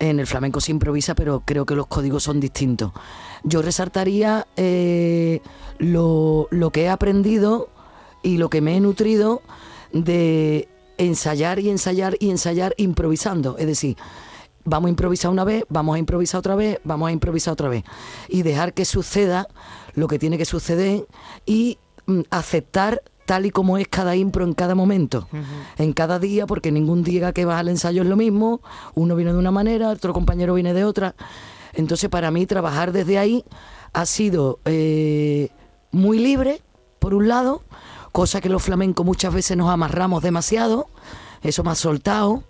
En 0.00 0.18
el 0.18 0.26
flamenco 0.26 0.60
se 0.60 0.72
improvisa, 0.72 1.14
pero 1.14 1.42
creo 1.44 1.64
que 1.64 1.74
los 1.74 1.86
códigos 1.86 2.22
son 2.24 2.40
distintos. 2.40 2.92
Yo 3.44 3.62
resaltaría 3.62 4.46
eh, 4.56 5.40
lo, 5.78 6.48
lo 6.50 6.70
que 6.70 6.82
he 6.84 6.88
aprendido 6.88 7.68
y 8.22 8.36
lo 8.38 8.50
que 8.50 8.60
me 8.60 8.76
he 8.76 8.80
nutrido 8.80 9.40
de 9.92 10.68
ensayar 10.98 11.58
y 11.58 11.70
ensayar 11.70 12.16
y 12.18 12.30
ensayar 12.30 12.74
improvisando. 12.76 13.56
Es 13.58 13.66
decir, 13.66 13.96
vamos 14.64 14.88
a 14.88 14.90
improvisar 14.90 15.30
una 15.30 15.44
vez, 15.44 15.64
vamos 15.68 15.96
a 15.96 15.98
improvisar 15.98 16.38
otra 16.38 16.54
vez, 16.54 16.80
vamos 16.84 17.08
a 17.08 17.12
improvisar 17.12 17.52
otra 17.52 17.68
vez. 17.68 17.84
Y 18.28 18.42
dejar 18.42 18.72
que 18.74 18.84
suceda 18.84 19.48
lo 19.94 20.08
que 20.08 20.18
tiene 20.18 20.38
que 20.38 20.44
suceder 20.44 21.06
y 21.46 21.78
mm, 22.06 22.22
aceptar 22.30 23.02
tal 23.26 23.46
y 23.46 23.50
como 23.50 23.78
es 23.78 23.88
cada 23.88 24.16
impro 24.16 24.44
en 24.44 24.52
cada 24.52 24.74
momento, 24.74 25.28
en 25.78 25.92
cada 25.94 26.18
día, 26.18 26.46
porque 26.46 26.70
ningún 26.70 27.02
día 27.02 27.32
que 27.32 27.46
vas 27.46 27.58
al 27.58 27.68
ensayo 27.68 28.02
es 28.02 28.08
lo 28.08 28.16
mismo, 28.16 28.60
uno 28.94 29.16
viene 29.16 29.32
de 29.32 29.38
una 29.38 29.50
manera, 29.50 29.88
otro 29.88 30.12
compañero 30.12 30.54
viene 30.54 30.74
de 30.74 30.84
otra. 30.84 31.14
Entonces, 31.72 32.10
para 32.10 32.30
mí, 32.30 32.44
trabajar 32.44 32.92
desde 32.92 33.18
ahí 33.18 33.44
ha 33.94 34.04
sido 34.04 34.58
eh, 34.66 35.48
muy 35.90 36.18
libre, 36.18 36.60
por 36.98 37.14
un 37.14 37.28
lado, 37.28 37.62
cosa 38.14 38.40
que 38.40 38.48
los 38.48 38.62
flamencos 38.62 39.04
muchas 39.04 39.34
veces 39.34 39.56
nos 39.56 39.68
amarramos 39.68 40.22
demasiado, 40.22 40.86
eso 41.42 41.64
me 41.64 41.72
ha 41.72 41.74
soltado, 41.74 42.44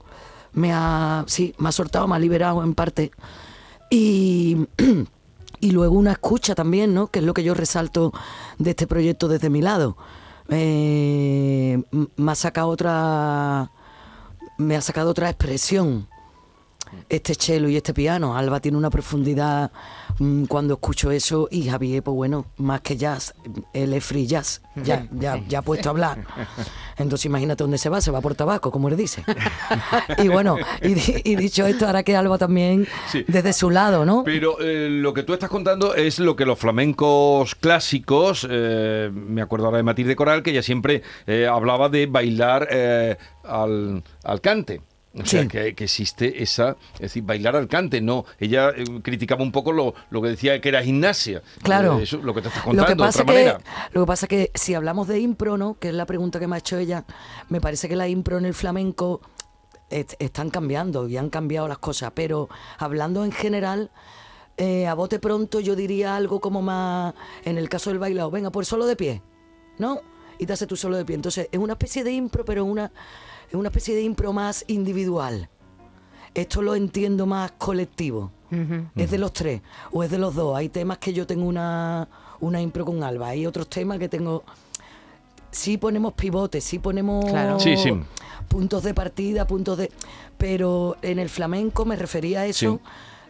me 0.53 0.75
ha, 0.75 1.25
sí, 1.27 1.55
me 1.57 1.71
ha 1.71 1.73
soltado, 1.73 2.07
me 2.07 2.17
ha 2.17 2.19
liberado 2.19 2.63
en 2.63 2.75
parte. 2.75 3.13
Y, 3.89 4.69
y 5.61 5.71
luego 5.71 5.97
una 5.97 6.13
escucha 6.13 6.55
también, 6.55 6.93
¿no? 6.93 7.07
Que 7.07 7.21
es 7.21 7.25
lo 7.25 7.33
que 7.33 7.43
yo 7.43 7.55
resalto 7.55 8.13
de 8.59 8.71
este 8.73 8.87
proyecto 8.87 9.27
desde 9.27 9.49
mi 9.49 9.63
lado. 9.63 9.97
Eh, 10.51 11.83
me 12.17 12.33
ha 12.33 12.35
sacado 12.35 12.69
otra 12.69 13.71
me 14.59 14.77
ha 14.77 14.83
sacado 14.83 15.13
otra 15.13 15.31
expresión 15.31 16.09
este 17.09 17.35
cello 17.35 17.69
y 17.69 17.77
este 17.77 17.93
piano. 17.95 18.37
Alba 18.37 18.61
tiene 18.61 18.79
una 18.79 18.91
profundidad 18.91 19.71
mm, 20.19 20.45
cuando 20.45 20.75
escucho 20.75 21.11
eso 21.11 21.49
y 21.51 21.69
Javier, 21.69 22.03
pues 22.03 22.15
bueno, 22.15 22.47
más 22.57 22.81
que 22.81 22.97
jazz, 22.97 23.35
él 23.73 23.93
es 23.95 24.05
free 24.05 24.27
jazz, 24.27 24.63
ya, 24.77 25.07
ya, 25.13 25.43
ya 25.49 25.59
ha 25.59 25.63
puesto 25.63 25.89
a 25.89 25.91
hablar. 25.91 26.25
Entonces 26.97 27.27
imagínate 27.27 27.65
dónde 27.65 27.79
se 27.79 27.89
va, 27.89 28.01
se 28.01 28.11
va 28.11 28.21
por 28.21 28.35
tabaco, 28.35 28.71
como 28.71 28.89
le 28.89 28.97
dice. 28.97 29.25
Y 30.19 30.29
bueno, 30.29 30.57
y, 30.83 30.95
di- 30.95 31.23
y 31.25 31.37
dicho 31.37 31.67
esto, 31.67 31.87
ahora 31.87 32.03
que 32.03 32.17
Alba 32.17 32.39
también, 32.39 32.87
Sí. 33.11 33.25
desde 33.27 33.53
su 33.53 33.71
lado, 33.71 34.05
¿no? 34.05 34.23
Pero 34.25 34.61
eh, 34.61 34.89
lo 34.91 35.13
que 35.13 35.23
tú 35.25 35.33
estás 35.35 35.51
contando 35.51 35.95
es 35.95 36.19
lo 36.19 36.37
que 36.37 36.45
los 36.47 36.59
flamencos 36.59 37.55
clásicos, 37.57 38.47
eh, 38.49 39.11
me 39.13 39.43
acuerdo 39.43 39.67
ahora 39.67 39.79
de 39.79 39.83
Matilde 39.83 40.15
Coral, 40.17 40.43
que 40.43 40.51
ella 40.51 40.63
siempre 40.63 41.03
eh, 41.27 41.47
hablaba 41.47 41.89
de 41.89 42.07
bailar 42.07 42.69
eh, 42.71 43.17
al, 43.45 44.03
al 44.23 44.41
cante. 44.41 44.81
O 45.17 45.25
sea, 45.25 45.43
Sí. 45.43 45.49
que, 45.49 45.75
que 45.77 45.85
existe 45.85 46.43
esa, 46.43 46.77
es 46.95 47.01
decir, 47.01 47.23
bailar 47.23 47.55
al 47.55 47.69
cante, 47.69 48.01
no. 48.01 48.25
Ella 48.41 48.71
eh, 48.71 48.85
criticaba 49.03 49.43
un 49.45 49.53
poco 49.53 49.71
lo, 49.73 49.95
lo 50.11 50.21
que 50.21 50.29
decía 50.29 50.61
que 50.61 50.69
era 50.69 50.83
gimnasia. 50.83 51.41
Claro. 51.63 52.01
Eh, 52.01 52.03
eso, 52.03 52.17
lo 52.19 52.35
que 52.35 52.43
te 52.43 52.49
estás 52.49 52.63
Lo 52.65 52.71
contando, 52.71 52.87
que, 52.87 52.93
de 52.95 52.99
pasa 52.99 53.23
otra 53.23 53.35
que, 53.35 53.41
manera. 53.45 53.61
lo 53.93 54.01
que 54.03 54.07
pasa 54.07 54.27
que 54.27 54.51
si 54.55 54.75
hablamos 54.75 55.07
de 55.07 55.21
impro, 55.21 55.57
¿no? 55.57 55.75
Que 55.79 55.89
es 55.91 55.95
la 55.95 56.07
pregunta 56.07 56.41
que 56.41 56.49
me 56.49 56.57
ha 56.57 56.59
hecho 56.59 56.79
ella, 56.79 57.05
me 57.49 57.61
parece 57.61 57.89
que 57.89 57.95
la 57.97 58.09
impro 58.09 58.39
en 58.39 58.45
el 58.45 58.55
flamenco 58.55 59.21
est- 59.91 60.15
están 60.19 60.51
cambiando 60.51 61.07
y 61.09 61.17
han 61.17 61.31
cambiado 61.31 61.69
las 61.69 61.79
cosas, 61.79 62.11
pero 62.15 62.49
hablando 62.79 63.25
en 63.25 63.31
general, 63.31 63.91
eh, 64.57 64.87
a 64.89 64.95
bote 64.95 65.19
pronto 65.21 65.61
yo 65.61 65.77
diría 65.77 66.17
algo 66.17 66.41
como 66.41 66.61
más, 66.63 67.15
en 67.45 67.59
el 67.59 67.69
caso 67.69 67.91
del 67.91 67.99
bailado, 68.01 68.31
venga, 68.33 68.51
por 68.51 68.65
solo 68.67 68.87
de 68.87 68.97
pie, 68.97 69.23
¿no? 69.79 70.01
Y 70.39 70.47
te 70.47 70.53
hace 70.53 70.67
tú 70.67 70.77
solo 70.77 70.97
de 70.97 71.05
pie. 71.05 71.15
Entonces, 71.17 71.49
es 71.51 71.59
una 71.59 71.75
especie 71.75 72.05
de 72.05 72.13
impro, 72.13 72.45
pero 72.45 72.65
una, 72.65 72.91
es 73.49 73.55
una 73.55 73.69
especie 73.69 73.95
de 73.95 74.03
impro 74.03 74.33
más 74.33 74.65
individual. 74.69 75.49
Esto 76.35 76.63
lo 76.63 76.75
entiendo 76.75 77.27
más 77.27 77.53
colectivo. 77.53 78.33
Es 78.95 79.11
de 79.11 79.19
los 79.19 79.33
tres 79.33 79.63
o 79.91 80.05
es 80.05 80.11
de 80.11 80.19
los 80.19 80.35
dos. 80.35 80.57
Hay 80.57 80.69
temas 80.69 80.99
que 80.99 81.13
yo 81.13 81.27
tengo 81.27 81.45
una, 81.45 82.09
una 82.39 82.61
impro 82.61 82.85
con 82.85 83.03
Alba. 83.03 83.29
Hay 83.29 83.47
otros 83.47 83.69
temas 83.69 83.99
que 83.99 84.09
tengo. 84.09 84.45
Sí 85.51 85.77
ponemos 85.77 86.13
pivotes, 86.15 86.63
sí 86.63 86.79
ponemos 86.79 87.25
Claro. 87.25 87.59
Sí, 87.59 87.77
sí. 87.77 87.93
puntos 88.49 88.85
de 88.85 88.95
partida, 88.95 89.45
puntos 89.47 89.79
de. 89.79 89.91
Pero 90.39 90.97
en 91.03 91.19
el 91.19 91.29
flamenco 91.29 91.85
me 91.85 91.97
refería 91.97 92.43
a 92.43 92.47
eso. 92.47 92.81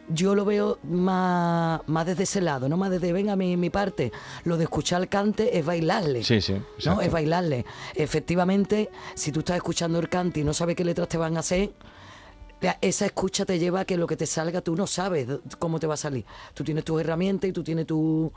Yo 0.08 0.34
lo 0.34 0.44
veo 0.44 0.78
más, 0.82 1.80
más 1.86 2.06
desde 2.06 2.24
ese 2.24 2.40
lado, 2.40 2.68
no 2.68 2.76
más 2.76 2.90
desde, 2.90 3.12
venga, 3.12 3.36
mi, 3.36 3.56
mi 3.56 3.70
parte. 3.70 4.12
Lo 4.44 4.56
de 4.56 4.64
escuchar 4.64 5.00
el 5.00 5.08
cante 5.08 5.58
es 5.58 5.64
bailarle. 5.64 6.22
Sí, 6.22 6.40
sí, 6.40 6.56
¿no? 6.84 7.00
Es 7.00 7.10
bailarle. 7.10 7.64
Efectivamente, 7.94 8.90
si 9.14 9.32
tú 9.32 9.40
estás 9.40 9.56
escuchando 9.56 9.98
el 9.98 10.08
cante 10.08 10.40
y 10.40 10.44
no 10.44 10.52
sabes 10.52 10.76
qué 10.76 10.84
letras 10.84 11.08
te 11.08 11.16
van 11.16 11.36
a 11.36 11.40
hacer, 11.40 11.72
esa 12.80 13.06
escucha 13.06 13.44
te 13.44 13.58
lleva 13.58 13.80
a 13.80 13.84
que 13.84 13.96
lo 13.96 14.06
que 14.06 14.16
te 14.16 14.26
salga 14.26 14.60
tú 14.60 14.76
no 14.76 14.86
sabes 14.86 15.26
cómo 15.58 15.78
te 15.78 15.86
va 15.86 15.94
a 15.94 15.98
salir. 15.98 16.24
Tú 16.54 16.64
tienes 16.64 16.84
tus 16.84 17.00
herramientas 17.00 17.50
y 17.50 17.52
tú 17.52 17.62
tienes 17.62 17.86
tu, 17.86 18.32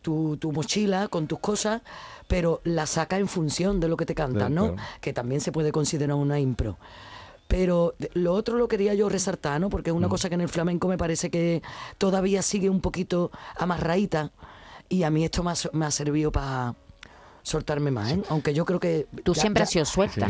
tu, 0.00 0.36
tu 0.36 0.52
mochila 0.52 1.08
con 1.08 1.26
tus 1.26 1.38
cosas, 1.38 1.82
pero 2.28 2.60
la 2.64 2.86
saca 2.86 3.18
en 3.18 3.28
función 3.28 3.80
de 3.80 3.88
lo 3.88 3.96
que 3.96 4.06
te 4.06 4.14
cantan, 4.14 4.54
¿no? 4.54 4.74
Claro. 4.74 4.88
Que 5.00 5.12
también 5.12 5.40
se 5.40 5.52
puede 5.52 5.72
considerar 5.72 6.16
una 6.16 6.38
impro. 6.38 6.78
Pero 7.52 7.94
lo 8.14 8.32
otro 8.32 8.56
lo 8.56 8.66
quería 8.66 8.94
yo 8.94 9.10
resaltar, 9.10 9.60
¿no? 9.60 9.68
Porque 9.68 9.90
es 9.90 9.94
Mm. 9.94 9.98
una 9.98 10.08
cosa 10.08 10.30
que 10.30 10.36
en 10.36 10.40
el 10.40 10.48
flamenco 10.48 10.88
me 10.88 10.96
parece 10.96 11.30
que 11.30 11.60
todavía 11.98 12.40
sigue 12.40 12.70
un 12.70 12.80
poquito 12.80 13.30
amarraíta 13.56 14.30
y 14.88 15.02
a 15.02 15.10
mí 15.10 15.22
esto 15.22 15.42
me 15.42 15.50
ha, 15.50 15.54
me 15.74 15.84
ha 15.84 15.90
servido 15.90 16.32
para 16.32 16.74
soltarme 17.42 17.90
más, 17.90 18.12
¿eh? 18.12 18.22
Aunque 18.30 18.54
yo 18.54 18.64
creo 18.64 18.78
que... 18.80 19.06
Tú 19.24 19.34
ya- 19.34 19.40
siempre 19.42 19.60
ya- 19.60 19.64
has 19.64 19.70
sido 19.70 19.84
suelta. 19.84 20.26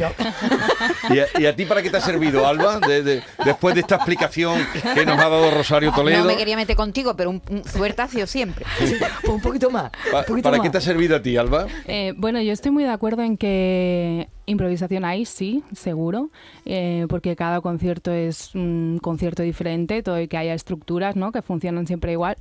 ¿Y 1.11 1.19
a, 1.21 1.27
y 1.39 1.47
a 1.47 1.55
ti 1.55 1.65
para 1.67 1.83
qué 1.83 1.91
te 1.91 1.99
ha 1.99 2.01
servido, 2.01 2.47
Alba? 2.47 2.81
De- 2.81 3.03
de- 3.03 3.23
después 3.45 3.75
de 3.75 3.83
esta 3.83 3.97
explicación 3.97 4.59
que 4.95 5.05
nos 5.05 5.19
ha 5.19 5.29
dado 5.29 5.51
Rosario 5.51 5.93
Toledo. 5.93 6.21
No 6.21 6.25
me 6.25 6.37
quería 6.39 6.57
meter 6.57 6.75
contigo, 6.75 7.15
pero 7.15 7.29
un, 7.31 7.43
un 7.51 7.65
suelta 7.65 8.05
ha 8.05 8.09
sido 8.09 8.27
siempre. 8.27 8.65
Sí, 8.79 8.97
pues 8.99 9.13
un 9.35 9.41
poquito 9.43 9.71
más. 9.71 9.91
Pa- 10.11 10.21
un 10.21 10.25
poquito 10.25 10.43
¿Para 10.45 10.57
más. 10.57 10.65
qué 10.67 10.71
te 10.71 10.79
ha 10.79 10.81
servido 10.81 11.15
a 11.17 11.23
ti, 11.23 11.37
Alba? 11.37 11.67
Eh, 11.87 12.15
bueno, 12.17 12.41
yo 12.41 12.53
estoy 12.53 12.71
muy 12.73 12.83
de 12.85 12.91
acuerdo 12.91 13.23
en 13.23 13.37
que 13.37 14.29
improvisación 14.47 15.05
hay, 15.05 15.25
sí, 15.25 15.63
seguro, 15.73 16.31
eh, 16.65 17.07
porque 17.09 17.37
cada 17.37 17.61
concierto 17.61 18.13
es 18.13 18.55
un 18.55 18.99
concierto 19.03 19.43
diferente, 19.43 20.03
todo 20.03 20.21
y 20.21 20.29
que 20.29 20.37
haya 20.37 20.55
estructuras 20.55 21.17
¿no? 21.17 21.33
que 21.33 21.43
funcionan 21.43 21.87
siempre 21.87 22.13
igual. 22.13 22.37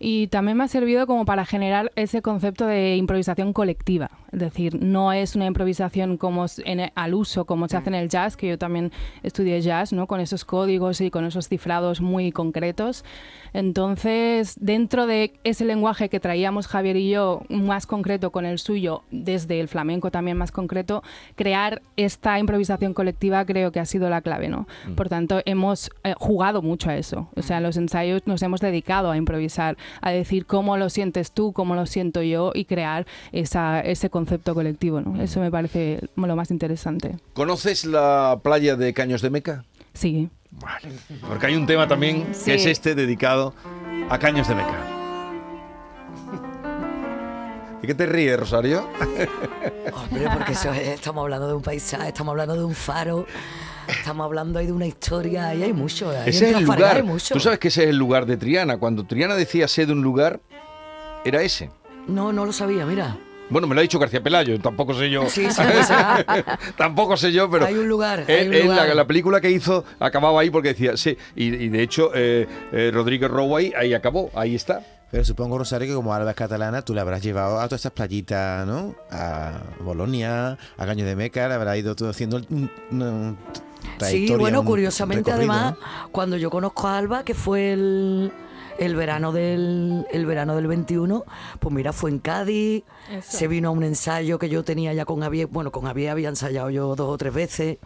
Y 0.00 0.26
también 0.26 0.56
me 0.58 0.64
ha 0.64 0.68
servido 0.68 1.06
como 1.06 1.24
para 1.24 1.44
generar 1.46 1.92
ese 1.94 2.20
concepto 2.20 2.66
de 2.66 2.96
improvisación 2.96 3.52
colectiva. 3.52 4.10
Es 4.32 4.40
decir, 4.40 4.82
no 4.82 5.12
es 5.12 5.36
una 5.36 5.46
improvisación 5.46 6.16
como 6.16 6.46
en- 6.64 6.90
al 6.94 7.14
uso, 7.14 7.44
como 7.44 7.68
se 7.68 7.76
hace 7.76 7.88
en 7.90 7.94
el 7.94 8.08
jazz, 8.08 8.36
que 8.36 8.48
yo 8.48 8.58
también 8.58 8.90
estudié 9.22 9.60
jazz, 9.60 9.92
¿no? 9.92 10.06
con 10.08 10.20
esos 10.20 10.44
códigos 10.44 11.00
y 11.00 11.10
con 11.10 11.24
esos 11.24 11.48
cifrados 11.48 12.00
muy 12.00 12.32
concretos. 12.32 13.04
Entonces, 13.52 14.56
dentro 14.60 15.06
de 15.06 15.32
ese 15.44 15.64
lenguaje 15.64 16.08
que 16.08 16.18
traíamos 16.18 16.66
Javier 16.66 16.96
y 16.96 17.10
yo, 17.10 17.42
más 17.48 17.86
concreto 17.86 18.32
con 18.32 18.44
el 18.44 18.58
suyo, 18.58 19.02
desde 19.12 19.60
el 19.60 19.68
flamenco 19.68 20.10
también 20.10 20.36
más 20.36 20.50
concreto, 20.50 21.02
crear 21.44 21.82
esta 21.98 22.38
improvisación 22.38 22.94
colectiva 22.94 23.44
creo 23.44 23.70
que 23.70 23.78
ha 23.78 23.84
sido 23.84 24.08
la 24.08 24.22
clave, 24.22 24.48
¿no? 24.48 24.66
Por 24.96 25.10
tanto, 25.10 25.42
hemos 25.44 25.90
eh, 26.02 26.14
jugado 26.16 26.62
mucho 26.62 26.88
a 26.88 26.96
eso. 26.96 27.28
O 27.36 27.42
sea, 27.42 27.58
en 27.58 27.64
los 27.64 27.76
ensayos 27.76 28.22
nos 28.24 28.40
hemos 28.42 28.60
dedicado 28.62 29.10
a 29.10 29.18
improvisar, 29.18 29.76
a 30.00 30.10
decir 30.10 30.46
cómo 30.46 30.78
lo 30.78 30.88
sientes 30.88 31.32
tú, 31.32 31.52
cómo 31.52 31.74
lo 31.74 31.84
siento 31.84 32.22
yo 32.22 32.52
y 32.54 32.64
crear 32.64 33.06
esa, 33.32 33.80
ese 33.82 34.08
concepto 34.08 34.54
colectivo, 34.54 35.02
¿no? 35.02 35.20
Eso 35.20 35.40
me 35.40 35.50
parece 35.50 36.00
lo 36.16 36.34
más 36.34 36.50
interesante. 36.50 37.16
¿Conoces 37.34 37.84
la 37.84 38.40
playa 38.42 38.74
de 38.76 38.94
Caños 38.94 39.20
de 39.20 39.28
Meca? 39.28 39.64
Sí. 39.92 40.30
Vale. 40.50 40.88
Porque 41.28 41.46
hay 41.48 41.56
un 41.56 41.66
tema 41.66 41.86
también 41.86 42.28
Sí. 42.32 42.46
que 42.46 42.54
es 42.54 42.64
este 42.64 42.94
dedicado 42.94 43.52
a 44.08 44.18
Caños 44.18 44.48
de 44.48 44.54
Meca. 44.54 44.93
¿Y 47.84 47.86
qué 47.86 47.94
te 47.94 48.06
ríes, 48.06 48.40
Rosario? 48.40 48.88
Hombre, 49.92 50.24
porque 50.32 50.52
eso 50.52 50.72
es- 50.72 50.88
estamos 50.88 51.20
hablando 51.22 51.46
de 51.48 51.52
un 51.52 51.60
paisaje, 51.60 52.08
estamos 52.08 52.30
hablando 52.32 52.56
de 52.56 52.64
un 52.64 52.74
faro, 52.74 53.26
estamos 53.86 54.24
hablando 54.24 54.58
ahí 54.58 54.64
de 54.64 54.72
una 54.72 54.86
historia, 54.86 55.54
y 55.54 55.62
hay 55.64 55.74
mucho. 55.74 56.08
ahí 56.08 56.30
Ese 56.30 56.48
en 56.48 56.54
es 56.54 56.60
el 56.60 56.64
lugar. 56.64 56.96
hay 56.96 57.02
mucho. 57.02 57.34
Tú 57.34 57.40
sabes 57.40 57.58
que 57.58 57.68
ese 57.68 57.82
es 57.84 57.90
el 57.90 57.96
lugar 57.98 58.24
de 58.24 58.38
Triana. 58.38 58.78
Cuando 58.78 59.04
Triana 59.04 59.34
decía 59.34 59.68
sé 59.68 59.84
de 59.84 59.92
un 59.92 60.00
lugar, 60.00 60.40
era 61.26 61.42
ese. 61.42 61.68
No, 62.06 62.32
no 62.32 62.46
lo 62.46 62.54
sabía, 62.54 62.86
mira. 62.86 63.18
Bueno, 63.50 63.66
me 63.66 63.74
lo 63.74 63.80
ha 63.80 63.82
dicho 63.82 63.98
García 63.98 64.22
Pelayo, 64.22 64.58
tampoco 64.58 64.94
sé 64.94 65.10
yo. 65.10 65.28
Sí, 65.28 65.46
sí, 65.50 65.62
tampoco 66.78 67.18
sé 67.18 67.32
yo, 67.32 67.50
pero. 67.50 67.66
Hay 67.66 67.74
un 67.74 67.86
lugar, 67.86 68.24
Él- 68.26 68.38
hay 68.40 68.46
un 68.48 68.54
él, 68.54 68.60
la- 68.68 68.74
lugar. 68.84 68.96
La, 68.96 69.06
película 69.06 69.40
que 69.42 69.50
hizo 69.50 69.84
acababa 70.00 70.40
ahí 70.40 70.48
porque 70.48 70.68
decía, 70.68 70.96
sí. 70.96 71.18
Y, 71.36 71.48
y 71.54 71.68
de 71.68 71.82
hecho, 71.82 72.10
eh, 72.14 72.46
eh, 72.72 72.90
Rodríguez 72.94 73.30
Roway 73.30 73.74
ahí 73.76 73.92
acabó, 73.92 74.30
ahí 74.34 74.54
está. 74.54 74.80
Pero 75.14 75.24
supongo, 75.24 75.58
Rosario, 75.58 75.86
que 75.86 75.94
como 75.94 76.12
Alba 76.12 76.30
es 76.30 76.36
catalana, 76.36 76.82
tú 76.82 76.92
le 76.92 77.00
habrás 77.00 77.22
llevado 77.22 77.60
a 77.60 77.68
todas 77.68 77.74
estas 77.82 77.92
playitas, 77.92 78.66
¿no? 78.66 78.96
A 79.12 79.60
Bolonia, 79.78 80.58
a 80.76 80.86
Caño 80.86 81.06
de 81.06 81.14
Meca, 81.14 81.46
le 81.46 81.54
habrás 81.54 81.76
ido 81.78 81.94
tú 81.94 82.08
haciendo 82.08 82.38
un, 82.38 82.68
un- 82.90 83.38
Sí, 83.80 83.88
trayectoria, 83.98 84.36
bueno, 84.38 84.60
un 84.62 84.66
curiosamente 84.66 85.30
además, 85.30 85.74
¿no? 85.78 86.08
cuando 86.10 86.36
yo 86.36 86.50
conozco 86.50 86.88
a 86.88 86.98
Alba, 86.98 87.22
que 87.24 87.34
fue 87.34 87.74
el, 87.74 88.32
el 88.76 88.96
verano 88.96 89.30
del 89.30 90.04
el 90.10 90.26
verano 90.26 90.56
del 90.56 90.66
21, 90.66 91.24
pues 91.60 91.72
mira, 91.72 91.92
fue 91.92 92.10
en 92.10 92.18
Cádiz, 92.18 92.82
Eso. 93.08 93.38
se 93.38 93.46
vino 93.46 93.68
a 93.68 93.70
un 93.70 93.84
ensayo 93.84 94.40
que 94.40 94.48
yo 94.48 94.64
tenía 94.64 94.92
ya 94.94 95.04
con 95.04 95.20
Javier, 95.20 95.46
bueno, 95.46 95.70
con 95.70 95.84
Javier 95.84 96.10
había 96.10 96.28
ensayado 96.28 96.70
yo 96.70 96.96
dos 96.96 97.08
o 97.08 97.16
tres 97.18 97.32
veces, 97.32 97.78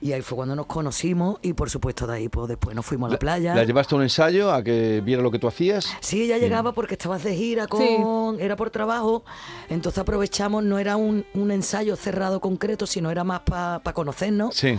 y 0.00 0.12
ahí 0.12 0.22
fue 0.22 0.36
cuando 0.36 0.54
nos 0.54 0.66
conocimos, 0.66 1.38
y 1.42 1.52
por 1.54 1.70
supuesto 1.70 2.06
de 2.06 2.14
ahí, 2.16 2.28
pues 2.28 2.48
después 2.48 2.74
nos 2.76 2.86
fuimos 2.86 3.08
a 3.08 3.12
la 3.14 3.18
playa. 3.18 3.54
¿La 3.54 3.64
llevaste 3.64 3.94
a 3.94 3.98
un 3.98 4.02
ensayo 4.04 4.52
a 4.52 4.62
que 4.62 5.00
viera 5.04 5.22
lo 5.22 5.30
que 5.30 5.38
tú 5.38 5.48
hacías? 5.48 5.86
Sí, 6.00 6.22
ella 6.22 6.38
llegaba 6.38 6.72
porque 6.72 6.94
estabas 6.94 7.24
de 7.24 7.34
gira 7.34 7.66
con. 7.66 7.80
Sí. 7.80 7.96
Era 8.42 8.54
por 8.56 8.70
trabajo. 8.70 9.24
Entonces 9.68 9.98
aprovechamos, 9.98 10.62
no 10.62 10.78
era 10.78 10.96
un, 10.96 11.24
un 11.34 11.50
ensayo 11.50 11.96
cerrado 11.96 12.40
concreto, 12.40 12.86
sino 12.86 13.10
era 13.10 13.24
más 13.24 13.40
para 13.40 13.80
conocernos. 13.92 14.54
Sí. 14.54 14.78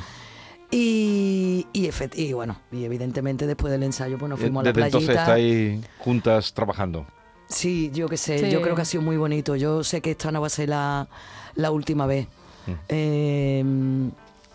Y, 0.72 1.66
y, 1.74 1.88
efect- 1.88 2.16
y 2.18 2.32
bueno, 2.34 2.60
y 2.72 2.84
evidentemente 2.84 3.48
después 3.48 3.72
del 3.72 3.82
ensayo, 3.84 4.18
pues 4.20 4.30
nos 4.30 4.40
fuimos 4.40 4.62
a 4.62 4.66
la 4.66 4.72
Desde 4.72 4.86
entonces 4.86 5.10
playita. 5.10 5.24
estáis 5.38 5.86
juntas 5.98 6.54
trabajando. 6.54 7.08
Sí, 7.48 7.90
yo 7.92 8.08
qué 8.08 8.18
sé, 8.18 8.38
Sí. 8.38 8.52
yo 8.52 8.62
creo 8.62 8.76
que 8.76 8.84
ha 8.84 8.86
sido 8.86 9.02
muy 9.02 9.18
bonito. 9.18 9.56
Yo 9.56 9.84
sé 9.84 10.02
que 10.02 10.12
esta 10.12 10.32
no 10.32 10.40
va 10.42 10.48
a 10.48 10.52
ser 10.52 10.70
la, 10.70 11.08
la 11.56 11.72
última 11.72 12.06
vez. 12.06 12.28
Mm. 12.68 12.72
Eh, 12.90 13.64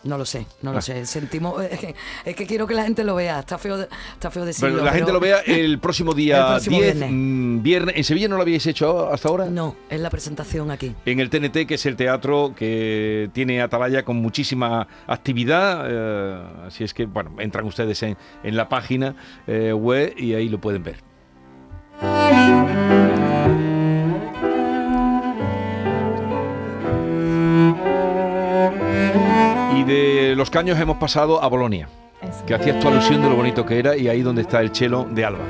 no 0.04 0.18
lo 0.18 0.25
sé, 0.25 0.46
no 0.62 0.70
Ah. 0.70 0.75
lo 0.75 0.80
sé. 0.82 1.04
Sentimos. 1.06 1.54
Es 1.70 1.78
que, 1.80 1.94
es 2.25 2.37
que 2.37 2.46
quiero 2.46 2.66
que 2.66 2.75
la 2.75 2.84
gente 2.84 3.02
lo 3.04 3.14
vea. 3.14 3.40
Está 3.40 3.58
feo, 3.58 3.76
de- 3.78 3.88
está 4.12 4.30
feo 4.30 4.44
decirlo. 4.44 4.75
Pero 4.75 4.84
la 4.84 4.93
gente 4.93 5.12
lo 5.12 5.21
vea 5.21 5.40
el 5.47 5.78
próximo 5.80 6.12
día 6.14 6.38
El 6.38 6.47
próximo 6.52 6.76
10, 6.80 6.95
viernes. 6.95 7.10
mm, 7.12 7.62
viernes. 7.62 7.97
¿En 7.97 8.04
Sevilla 8.04 8.28
no 8.28 8.36
lo 8.36 8.43
habíais 8.43 8.67
hecho 8.67 9.10
hasta 9.12 9.28
ahora? 9.28 9.47
No, 9.47 9.76
es 9.88 10.00
la 10.00 10.10
presentación 10.10 10.71
aquí. 10.71 10.95
En 11.06 11.21
el 11.21 11.30
TNT, 11.30 11.67
que 11.67 11.75
es 11.75 11.86
el 11.86 11.97
teatro 11.97 12.52
que 12.56 13.30
tiene 13.32 13.60
Atalaya 13.62 14.04
con 14.04 14.17
muchísima 14.17 14.86
actividad. 15.06 15.86
eh, 15.88 16.43
así 16.67 16.84
es 16.84 16.95
que, 16.95 17.06
bueno, 17.06 17.32
entran 17.38 17.64
ustedes 17.64 18.02
en, 18.02 18.17
en 18.43 18.56
la 18.56 18.69
página 18.69 19.17
eh, 19.47 19.73
web 19.73 20.14
y 20.17 20.34
ahí 20.34 20.49
lo 20.49 20.58
pueden 20.60 20.82
ver. 20.84 20.97
Los 30.45 30.50
caños 30.50 30.78
hemos 30.78 30.99
pasado 30.99 31.43
a 31.43 31.49
Bolonia, 31.49 31.89
Eso. 32.21 32.45
que 32.45 32.52
hacías 32.54 32.78
tu 32.78 32.87
alusión 32.89 33.23
de 33.23 33.30
lo 33.30 33.35
bonito 33.35 33.65
que 33.65 33.78
era 33.78 33.97
y 33.97 34.09
ahí 34.09 34.21
donde 34.21 34.43
está 34.43 34.61
el 34.61 34.73
chelo 34.73 35.07
de 35.11 35.25
Alba. 35.25 35.45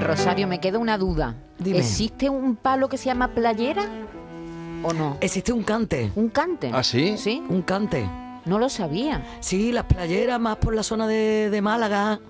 Rosario, 0.00 0.46
me 0.48 0.60
queda 0.60 0.78
una 0.78 0.98
duda. 0.98 1.34
Dime. 1.58 1.78
¿Existe 1.78 2.28
un 2.28 2.56
palo 2.56 2.88
que 2.88 2.96
se 2.96 3.06
llama 3.06 3.28
playera 3.28 3.84
o 4.82 4.92
no? 4.92 5.16
Existe 5.20 5.52
un 5.52 5.62
cante. 5.62 6.10
¿Un 6.16 6.28
cante? 6.30 6.70
¿Ah, 6.72 6.82
sí? 6.82 7.16
Sí, 7.16 7.42
Un 7.48 7.62
cante. 7.62 8.08
No 8.44 8.58
lo 8.58 8.68
sabía. 8.68 9.24
Sí, 9.40 9.72
las 9.72 9.84
playeras 9.84 10.40
más 10.40 10.56
por 10.56 10.74
la 10.74 10.82
zona 10.82 11.06
de, 11.06 11.50
de 11.50 11.62
Málaga. 11.62 12.20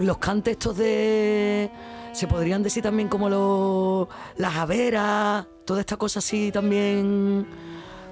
Los 0.00 0.18
cantes 0.18 0.52
estos 0.52 0.76
de... 0.76 1.70
Se 2.12 2.26
podrían 2.26 2.62
decir 2.62 2.82
también 2.82 3.08
como 3.08 3.28
los, 3.28 4.08
las 4.38 4.56
haberas, 4.56 5.46
toda 5.66 5.80
esta 5.80 5.98
cosa 5.98 6.20
así 6.20 6.50
también 6.50 7.46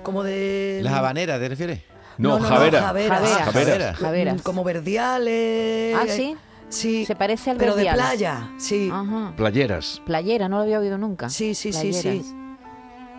como 0.03 0.23
de... 0.23 0.81
¿Las 0.83 0.93
habaneras 0.93 1.41
te 1.41 1.49
refieres? 1.49 1.81
No, 2.19 2.39
no, 2.39 2.45
Javera. 2.47 2.83
javeras. 2.83 3.21
Javeras. 3.21 3.53
Javeras. 3.53 3.97
Javeras. 3.97 4.43
Como 4.43 4.63
verdiales. 4.63 5.97
Ah, 5.97 6.05
¿sí? 6.07 6.37
Sí. 6.69 7.07
Se 7.07 7.17
parece 7.17 7.51
al 7.51 7.57
Pero 7.57 7.75
de 7.77 7.91
playa, 7.93 8.51
sí. 8.59 8.91
Ajá. 8.93 9.33
Playeras. 9.37 10.03
Playera, 10.05 10.49
no 10.49 10.59
lo 10.59 10.63
había 10.65 10.81
oído 10.81 10.99
nunca. 10.99 11.29
Sí, 11.31 11.55
sí, 11.55 11.73
sí, 11.73 11.93
sí. 11.93 12.23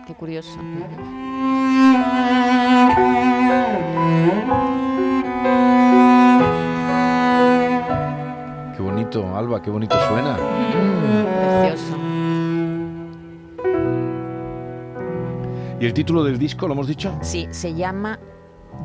Qué 0.06 0.14
curioso. 0.14 0.56
Qué 8.74 8.82
bonito, 8.82 9.36
Alba, 9.36 9.60
qué 9.60 9.70
bonito 9.70 9.96
suena. 10.08 10.36
Precioso. 11.60 11.96
¿Y 15.78 15.84
el 15.84 15.92
título 15.92 16.24
del 16.24 16.38
disco 16.38 16.66
lo 16.66 16.72
hemos 16.72 16.86
dicho? 16.88 17.18
Sí, 17.20 17.46
se 17.50 17.74
llama 17.74 18.18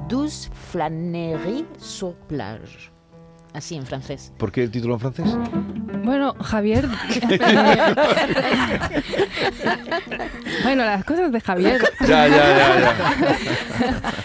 Douce 0.10 0.50
Flânerie 0.52 1.66
sur 1.78 2.16
plage. 2.28 2.92
Así 3.54 3.76
en 3.76 3.86
francés. 3.86 4.32
¿Por 4.38 4.52
qué 4.52 4.64
el 4.64 4.72
título 4.72 4.94
en 4.96 5.00
francés? 5.02 5.26
Bueno, 6.04 6.34
Javier. 6.42 6.88
bueno, 10.64 10.86
las 10.86 11.04
cosas 11.04 11.32
de 11.32 11.42
Javier. 11.42 11.82
Ya, 12.02 12.28
ya, 12.28 12.30
ya, 12.30 12.80
ya. 12.80 12.96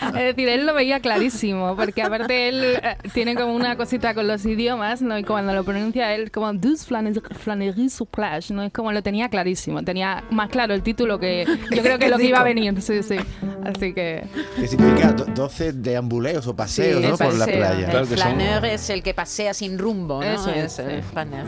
Es 0.09 0.15
decir, 0.37 0.49
él 0.49 0.65
lo 0.65 0.73
veía 0.75 1.01
clarísimo, 1.01 1.75
porque 1.77 2.03
aparte 2.03 2.49
él 2.49 2.62
eh, 2.65 2.97
tiene 3.12 3.35
como 3.35 3.55
una 3.55 3.77
cosita 3.77 4.15
con 4.15 4.27
los 4.29 4.47
idiomas, 4.47 5.03
¿no? 5.03 5.19
Y 5.19 5.25
cuando 5.25 5.53
lo 5.53 5.65
pronuncia 5.65 6.15
él 6.15 6.31
como 6.31 6.53
flânerie 6.89 7.91
sur 7.91 8.07
plage, 8.09 8.55
¿no? 8.55 8.62
Es 8.62 8.73
como 8.73 8.93
lo 8.93 9.03
tenía 9.03 9.29
clarísimo, 9.29 9.83
tenía 9.83 10.25
más 10.31 10.49
claro 10.49 10.73
el 10.73 10.83
título 10.83 11.19
que 11.19 11.45
yo 11.75 11.83
creo 11.83 11.99
que 11.99 12.09
lo 12.09 12.17
que 12.17 12.25
iba 12.27 12.39
a 12.41 12.45
venir, 12.45 12.81
sí, 12.81 13.03
sí. 13.03 13.17
Así 13.65 13.93
que 13.93 14.25
¿Qué 14.57 14.69
significa? 14.69 15.12
Do- 15.12 15.25
12 15.27 15.73
deambuleos 15.73 16.47
o 16.47 16.55
paseos, 16.57 17.01
Sí, 17.01 17.07
¿no? 17.07 17.12
el 17.12 17.19
Por 17.19 17.35
la 17.35 17.45
paseo. 17.47 17.59
playa. 17.59 17.85
Claro 17.91 18.01
El 18.01 18.09
que 18.09 18.17
son- 18.17 18.35
flaneur 18.37 18.65
es 18.67 18.91
el 18.91 19.03
que 19.03 19.12
pasea 19.16 19.55
sin 19.55 19.79
rumbo, 19.79 20.20
¿no? 20.20 20.31
Eso 20.31 20.50
es, 20.50 20.72
sí. 20.74 20.83
flaneur. 21.11 21.46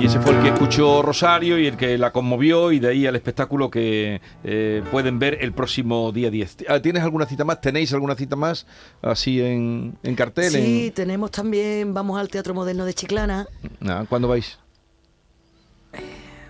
Y 0.00 0.06
ese 0.06 0.20
fue 0.20 0.34
el 0.34 0.42
que 0.42 0.48
escuchó 0.48 1.02
Rosario 1.02 1.58
y 1.58 1.66
el 1.66 1.76
que 1.76 1.98
la 1.98 2.10
conmovió 2.12 2.72
y 2.72 2.78
de 2.78 2.88
ahí 2.88 3.06
al 3.06 3.16
espectáculo 3.16 3.70
que 3.70 4.20
eh, 4.44 4.82
pueden 4.90 5.18
ver 5.18 5.38
el 5.40 5.52
próximo 5.52 6.10
día 6.12 6.30
10. 6.30 6.58
Ah, 6.68 6.80
¿Tienes 6.80 7.02
alguna 7.02 7.26
cita 7.26 7.44
más? 7.44 7.60
¿Tenéis 7.60 7.92
alguna 7.92 8.14
cita 8.14 8.36
más 8.36 8.66
así 9.02 9.42
en, 9.42 9.98
en 10.02 10.14
cartel? 10.14 10.50
Sí, 10.50 10.92
tenemos 10.94 11.30
también, 11.30 11.92
vamos 11.92 12.18
al 12.18 12.28
Teatro 12.28 12.54
Moderno 12.54 12.84
de 12.84 12.94
Chiclana. 12.94 13.46
Ah, 13.86 14.04
¿Cuándo 14.08 14.28
vais? 14.28 14.58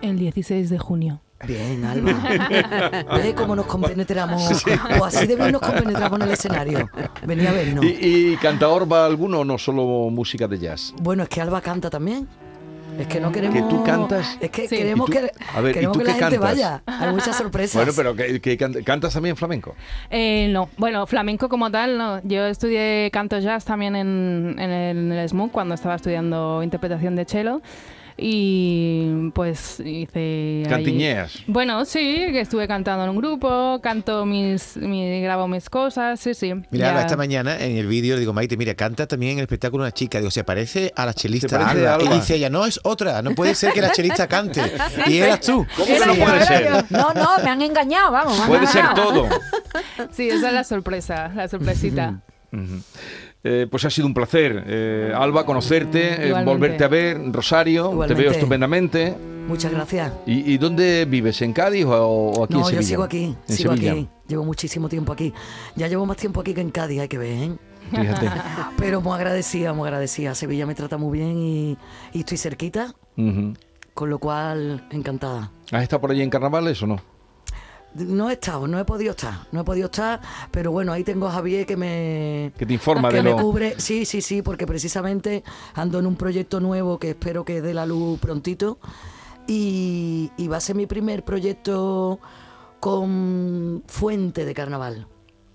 El 0.01 0.17
16 0.17 0.69
de 0.69 0.79
junio. 0.79 1.21
Bien, 1.47 1.83
Alba. 1.85 2.13
Ve 3.17 3.33
cómo 3.35 3.55
nos 3.55 3.65
compenetramos. 3.65 4.63
O 4.99 5.05
así 5.05 5.25
de 5.27 5.35
bien 5.35 5.51
nos 5.51 5.61
compenetramos 5.61 6.19
en 6.19 6.27
el 6.27 6.31
escenario. 6.33 6.89
Venía 7.25 7.49
a 7.49 7.53
vernos. 7.53 7.83
¿Y, 7.85 8.33
y 8.33 8.37
canta 8.37 8.67
Orba 8.69 9.05
alguno 9.05 9.39
o 9.39 9.45
no 9.45 9.57
solo 9.57 10.09
música 10.09 10.47
de 10.47 10.59
jazz? 10.59 10.93
Bueno, 11.01 11.23
es 11.23 11.29
que 11.29 11.41
Alba 11.41 11.61
canta 11.61 11.89
también. 11.89 12.27
Es 12.99 13.07
que 13.07 13.21
no 13.21 13.31
queremos. 13.31 13.55
¿Que 13.55 13.63
tú 13.69 13.83
cantas? 13.83 14.37
Es 14.41 14.51
que 14.51 14.67
Sí. 14.67 14.75
queremos 14.75 15.09
que, 15.09 15.31
A 15.55 15.61
ver, 15.61 15.71
¿y 15.71 15.73
queremos 15.75 15.93
tú 15.93 15.99
que 15.99 16.05
qué 16.05 16.11
la 16.11 16.17
gente 16.17 16.37
cantas? 16.39 16.51
vaya. 16.57 16.83
Hay 16.85 17.09
muchas 17.13 17.37
sorpresas. 17.37 17.75
Bueno, 17.75 17.93
pero 17.95 18.13
que, 18.15 18.41
que 18.41 18.57
can- 18.57 18.73
cantas 18.83 19.13
también 19.13 19.37
flamenco. 19.37 19.75
Eh, 20.09 20.49
no, 20.51 20.69
bueno, 20.77 21.07
flamenco 21.07 21.47
como 21.47 21.71
tal, 21.71 21.97
no. 21.97 22.21
Yo 22.23 22.45
estudié 22.45 23.09
canto 23.11 23.39
jazz 23.39 23.63
también 23.63 23.95
en, 23.95 24.55
en 24.59 24.69
el, 24.69 24.97
en 24.97 25.11
el 25.13 25.29
SMUC 25.29 25.51
cuando 25.53 25.73
estaba 25.73 25.95
estudiando 25.95 26.61
interpretación 26.63 27.15
de 27.15 27.23
cello 27.25 27.61
y 28.17 29.29
pues 29.33 29.79
hice... 29.79 30.63
ahí- 30.65 30.69
Cantiñeas. 30.69 31.39
Bueno, 31.47 31.85
sí, 31.85 31.99
que 32.31 32.41
estuve 32.41 32.67
cantando 32.67 33.03
en 33.03 33.09
un 33.11 33.17
grupo, 33.17 33.79
canto 33.81 34.25
mis, 34.25 34.77
mi- 34.77 35.21
grabo 35.21 35.47
mis 35.47 35.69
cosas, 35.69 36.19
sí, 36.19 36.33
sí. 36.33 36.53
Mira, 36.71 36.85
ya. 36.85 36.89
Alba, 36.91 37.01
esta 37.01 37.17
mañana 37.17 37.57
en 37.59 37.77
el 37.77 37.87
vídeo 37.87 38.15
le 38.15 38.21
digo, 38.21 38.33
Maite, 38.33 38.57
mira, 38.57 38.75
canta 38.75 39.07
también 39.07 39.33
en 39.33 39.37
el 39.39 39.43
espectáculo 39.43 39.83
una 39.83 39.91
chica. 39.91 40.19
Digo, 40.19 40.31
se 40.31 40.43
parece 40.43 40.91
a 40.95 41.05
la 41.05 41.13
chelista 41.13 41.69
Alba. 41.69 41.97
Y 42.03 42.07
dice 42.09 42.35
ella, 42.35 42.49
no, 42.49 42.65
es 42.65 42.79
otra. 42.83 43.21
No 43.21 43.33
puede 43.35 43.55
ser 43.55 43.73
que 43.73 43.81
la 43.81 43.91
chelista 43.91 44.27
cante. 44.27 44.61
y 45.07 45.17
eras 45.17 45.41
tú. 45.41 45.65
¿Cómo 45.75 45.85
que 45.87 45.99
no 46.05 46.13
puede 46.13 46.23
ahora 46.23 46.45
ser? 46.45 46.85
No, 46.89 47.13
no, 47.13 47.29
me 47.43 47.49
han 47.49 47.61
engañado, 47.61 48.11
vamos. 48.11 48.35
me 48.37 48.43
han 48.43 48.47
Puede 48.49 48.67
ser 48.67 48.93
todo. 48.93 49.27
Sí, 50.11 50.27
esa 50.29 50.47
es 50.47 50.53
la 50.53 50.63
sorpresa, 50.63 51.31
la 51.35 51.47
sorpresita. 51.47 52.21
Ujú. 52.51 52.81
Eh, 53.43 53.67
pues 53.69 53.85
ha 53.85 53.89
sido 53.89 54.05
un 54.07 54.13
placer, 54.13 54.63
eh, 54.67 55.11
Alba, 55.15 55.45
conocerte, 55.47 56.29
eh, 56.29 56.43
volverte 56.45 56.83
a 56.83 56.87
ver, 56.87 57.19
Rosario, 57.31 57.89
te 58.07 58.13
veo 58.13 58.29
estupendamente. 58.31 59.15
Muchas 59.47 59.71
gracias. 59.71 60.13
¿Y, 60.27 60.53
y 60.53 60.57
dónde 60.59 61.05
vives? 61.05 61.41
¿En 61.41 61.51
Cádiz 61.51 61.85
o, 61.85 62.31
o 62.31 62.43
aquí 62.43 62.53
en 62.53 62.59
No, 62.59 62.65
Sevilla? 62.65 62.81
yo 62.81 62.87
sigo 62.87 63.03
aquí. 63.03 63.35
En 63.47 63.55
sigo 63.55 63.73
Sevilla. 63.73 63.91
aquí. 63.93 64.07
Llevo 64.27 64.45
muchísimo 64.45 64.87
tiempo 64.87 65.11
aquí. 65.11 65.33
Ya 65.75 65.87
llevo 65.87 66.05
más 66.05 66.17
tiempo 66.17 66.39
aquí 66.41 66.53
que 66.53 66.61
en 66.61 66.69
Cádiz, 66.69 67.01
hay 67.01 67.07
que 67.07 67.17
ver, 67.17 67.31
¿eh? 67.31 67.51
Fíjate. 67.89 68.29
Pero 68.77 69.01
muy 69.01 69.13
agradecida, 69.15 69.73
muy 69.73 69.87
agradecida. 69.87 70.35
Sevilla 70.35 70.67
me 70.67 70.75
trata 70.75 70.97
muy 70.97 71.17
bien 71.17 71.37
y, 71.39 71.77
y 72.13 72.19
estoy 72.19 72.37
cerquita, 72.37 72.93
con 73.15 74.09
lo 74.09 74.19
cual 74.19 74.87
encantada. 74.91 75.51
¿Has 75.71 75.81
estado 75.83 76.01
por 76.01 76.11
allí 76.11 76.21
en 76.21 76.29
carnavales 76.29 76.81
o 76.83 76.87
no? 76.87 77.01
No 77.93 78.29
he 78.29 78.33
estado, 78.33 78.67
no 78.67 78.79
he 78.79 78.85
podido 78.85 79.11
estar, 79.11 79.33
no 79.51 79.61
he 79.61 79.63
podido 79.65 79.87
estar, 79.87 80.21
pero 80.49 80.71
bueno, 80.71 80.93
ahí 80.93 81.03
tengo 81.03 81.27
a 81.27 81.31
Javier 81.31 81.65
que 81.65 81.75
me, 81.75 82.51
Que 82.57 82.65
te 82.65 82.73
informa 82.73 83.09
que 83.09 83.17
de 83.17 83.23
me 83.23 83.31
lo... 83.31 83.37
cubre. 83.37 83.75
Sí, 83.79 84.05
sí, 84.05 84.21
sí, 84.21 84.41
porque 84.41 84.65
precisamente 84.65 85.43
ando 85.73 85.99
en 85.99 86.05
un 86.05 86.15
proyecto 86.15 86.59
nuevo 86.61 86.97
que 86.99 87.09
espero 87.09 87.43
que 87.43 87.61
dé 87.61 87.73
la 87.73 87.85
luz 87.85 88.17
prontito 88.19 88.79
y, 89.47 90.31
y 90.37 90.47
va 90.47 90.57
a 90.57 90.61
ser 90.61 90.75
mi 90.77 90.85
primer 90.85 91.25
proyecto 91.25 92.19
con 92.79 93.83
fuente 93.87 94.45
de 94.45 94.53
carnaval, 94.53 95.07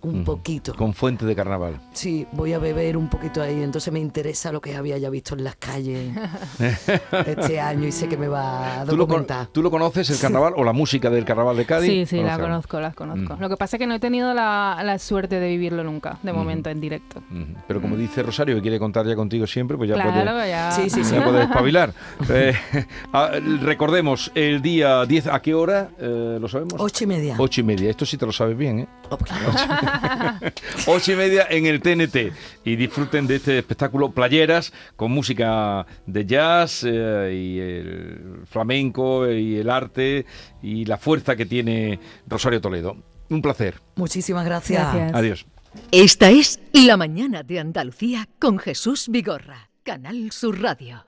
un 0.02 0.24
poquito. 0.24 0.74
Con 0.74 0.94
fuente 0.94 1.26
de 1.26 1.34
carnaval. 1.34 1.80
Sí, 1.92 2.26
voy 2.32 2.52
a 2.52 2.58
beber 2.58 2.96
un 2.96 3.08
poquito 3.08 3.42
ahí, 3.42 3.62
entonces 3.62 3.92
me 3.92 3.98
interesa 4.00 4.52
lo 4.52 4.60
que 4.60 4.76
había 4.76 4.98
ya 4.98 5.10
visto 5.10 5.34
en 5.34 5.44
las 5.44 5.56
calles 5.56 6.14
este 7.26 7.60
año 7.60 7.86
y 7.86 7.92
sé 7.92 8.08
que 8.08 8.16
me 8.16 8.28
va 8.28 8.82
a 8.82 8.84
¿Tú 8.84 8.92
lo, 8.92 9.06
documentar. 9.06 9.46
tú 9.48 9.62
lo 9.62 9.70
conoces, 9.70 10.08
el 10.10 10.18
carnaval 10.18 10.54
o 10.56 10.64
la 10.64 10.72
música 10.72 11.10
del 11.10 11.24
carnaval 11.24 11.56
de 11.56 11.64
Cádiz? 11.66 11.90
Sí, 11.90 12.06
sí, 12.06 12.16
la 12.16 12.38
Conozco. 12.38 12.78
conozco, 12.78 12.80
las 12.80 12.94
conozco. 12.94 13.36
Mm. 13.36 13.40
Lo 13.40 13.48
que 13.48 13.56
pasa 13.56 13.76
es 13.76 13.80
que 13.80 13.86
no 13.86 13.94
he 13.94 14.00
tenido 14.00 14.34
la, 14.34 14.80
la 14.84 14.98
suerte 14.98 15.40
de 15.40 15.48
vivirlo 15.48 15.82
nunca, 15.84 16.18
de 16.22 16.32
momento, 16.32 16.70
en 16.70 16.80
directo. 16.80 17.22
Pero 17.66 17.80
como 17.80 17.96
dice 17.96 18.22
Rosario, 18.22 18.54
que 18.56 18.62
quiere 18.62 18.78
contar 18.78 19.06
ya 19.06 19.16
contigo 19.16 19.46
siempre, 19.46 19.76
pues 19.76 19.88
ya 19.88 19.94
claro, 19.94 20.32
puede... 20.32 20.50
ya. 20.50 20.70
Sí, 20.72 20.90
sí, 20.90 21.04
sí. 21.04 21.14
Ya 21.14 21.24
puede 21.24 21.42
espabilar. 21.42 21.92
Eh, 22.28 22.54
ah, 23.12 23.30
recordemos, 23.62 24.32
el 24.34 24.60
día 24.60 25.04
10, 25.06 25.28
¿a 25.28 25.40
qué 25.40 25.54
hora? 25.54 25.90
Eh, 25.98 26.38
¿Lo 26.40 26.48
sabemos? 26.48 26.74
Ocho 26.78 27.04
y 27.04 27.06
media. 27.06 27.36
Ocho 27.38 27.60
y 27.60 27.64
media. 27.64 27.88
Esto 27.90 28.04
sí 28.04 28.16
te 28.16 28.26
lo 28.26 28.32
sabes 28.32 28.56
bien, 28.56 28.80
¿eh? 28.80 28.88
Ocho 30.86 31.12
y 31.12 31.16
media 31.16 31.46
en 31.50 31.66
el 31.66 31.80
TNT. 31.80 32.32
Y 32.64 32.76
disfruten 32.76 33.26
de 33.26 33.36
este 33.36 33.58
espectáculo 33.58 34.10
Playeras 34.10 34.72
con 34.96 35.12
música 35.12 35.86
de 36.06 36.26
jazz 36.26 36.84
eh, 36.86 37.32
y 37.34 37.58
el 37.58 38.42
flamenco 38.46 39.30
y 39.30 39.56
el 39.56 39.70
arte 39.70 40.26
y 40.62 40.84
la 40.84 40.98
fuerza 40.98 41.36
que 41.36 41.46
tiene 41.46 42.00
Rosario 42.26 42.60
Toledo. 42.60 42.96
Un 43.28 43.42
placer. 43.42 43.80
Muchísimas 43.96 44.44
gracias. 44.44 44.94
Gracias. 44.94 45.14
Adiós. 45.14 45.46
Esta 45.90 46.30
es 46.30 46.60
La 46.72 46.96
mañana 46.96 47.42
de 47.42 47.60
Andalucía 47.60 48.28
con 48.38 48.58
Jesús 48.58 49.08
Vigorra, 49.08 49.70
Canal 49.82 50.32
Sur 50.32 50.60
Radio. 50.62 51.04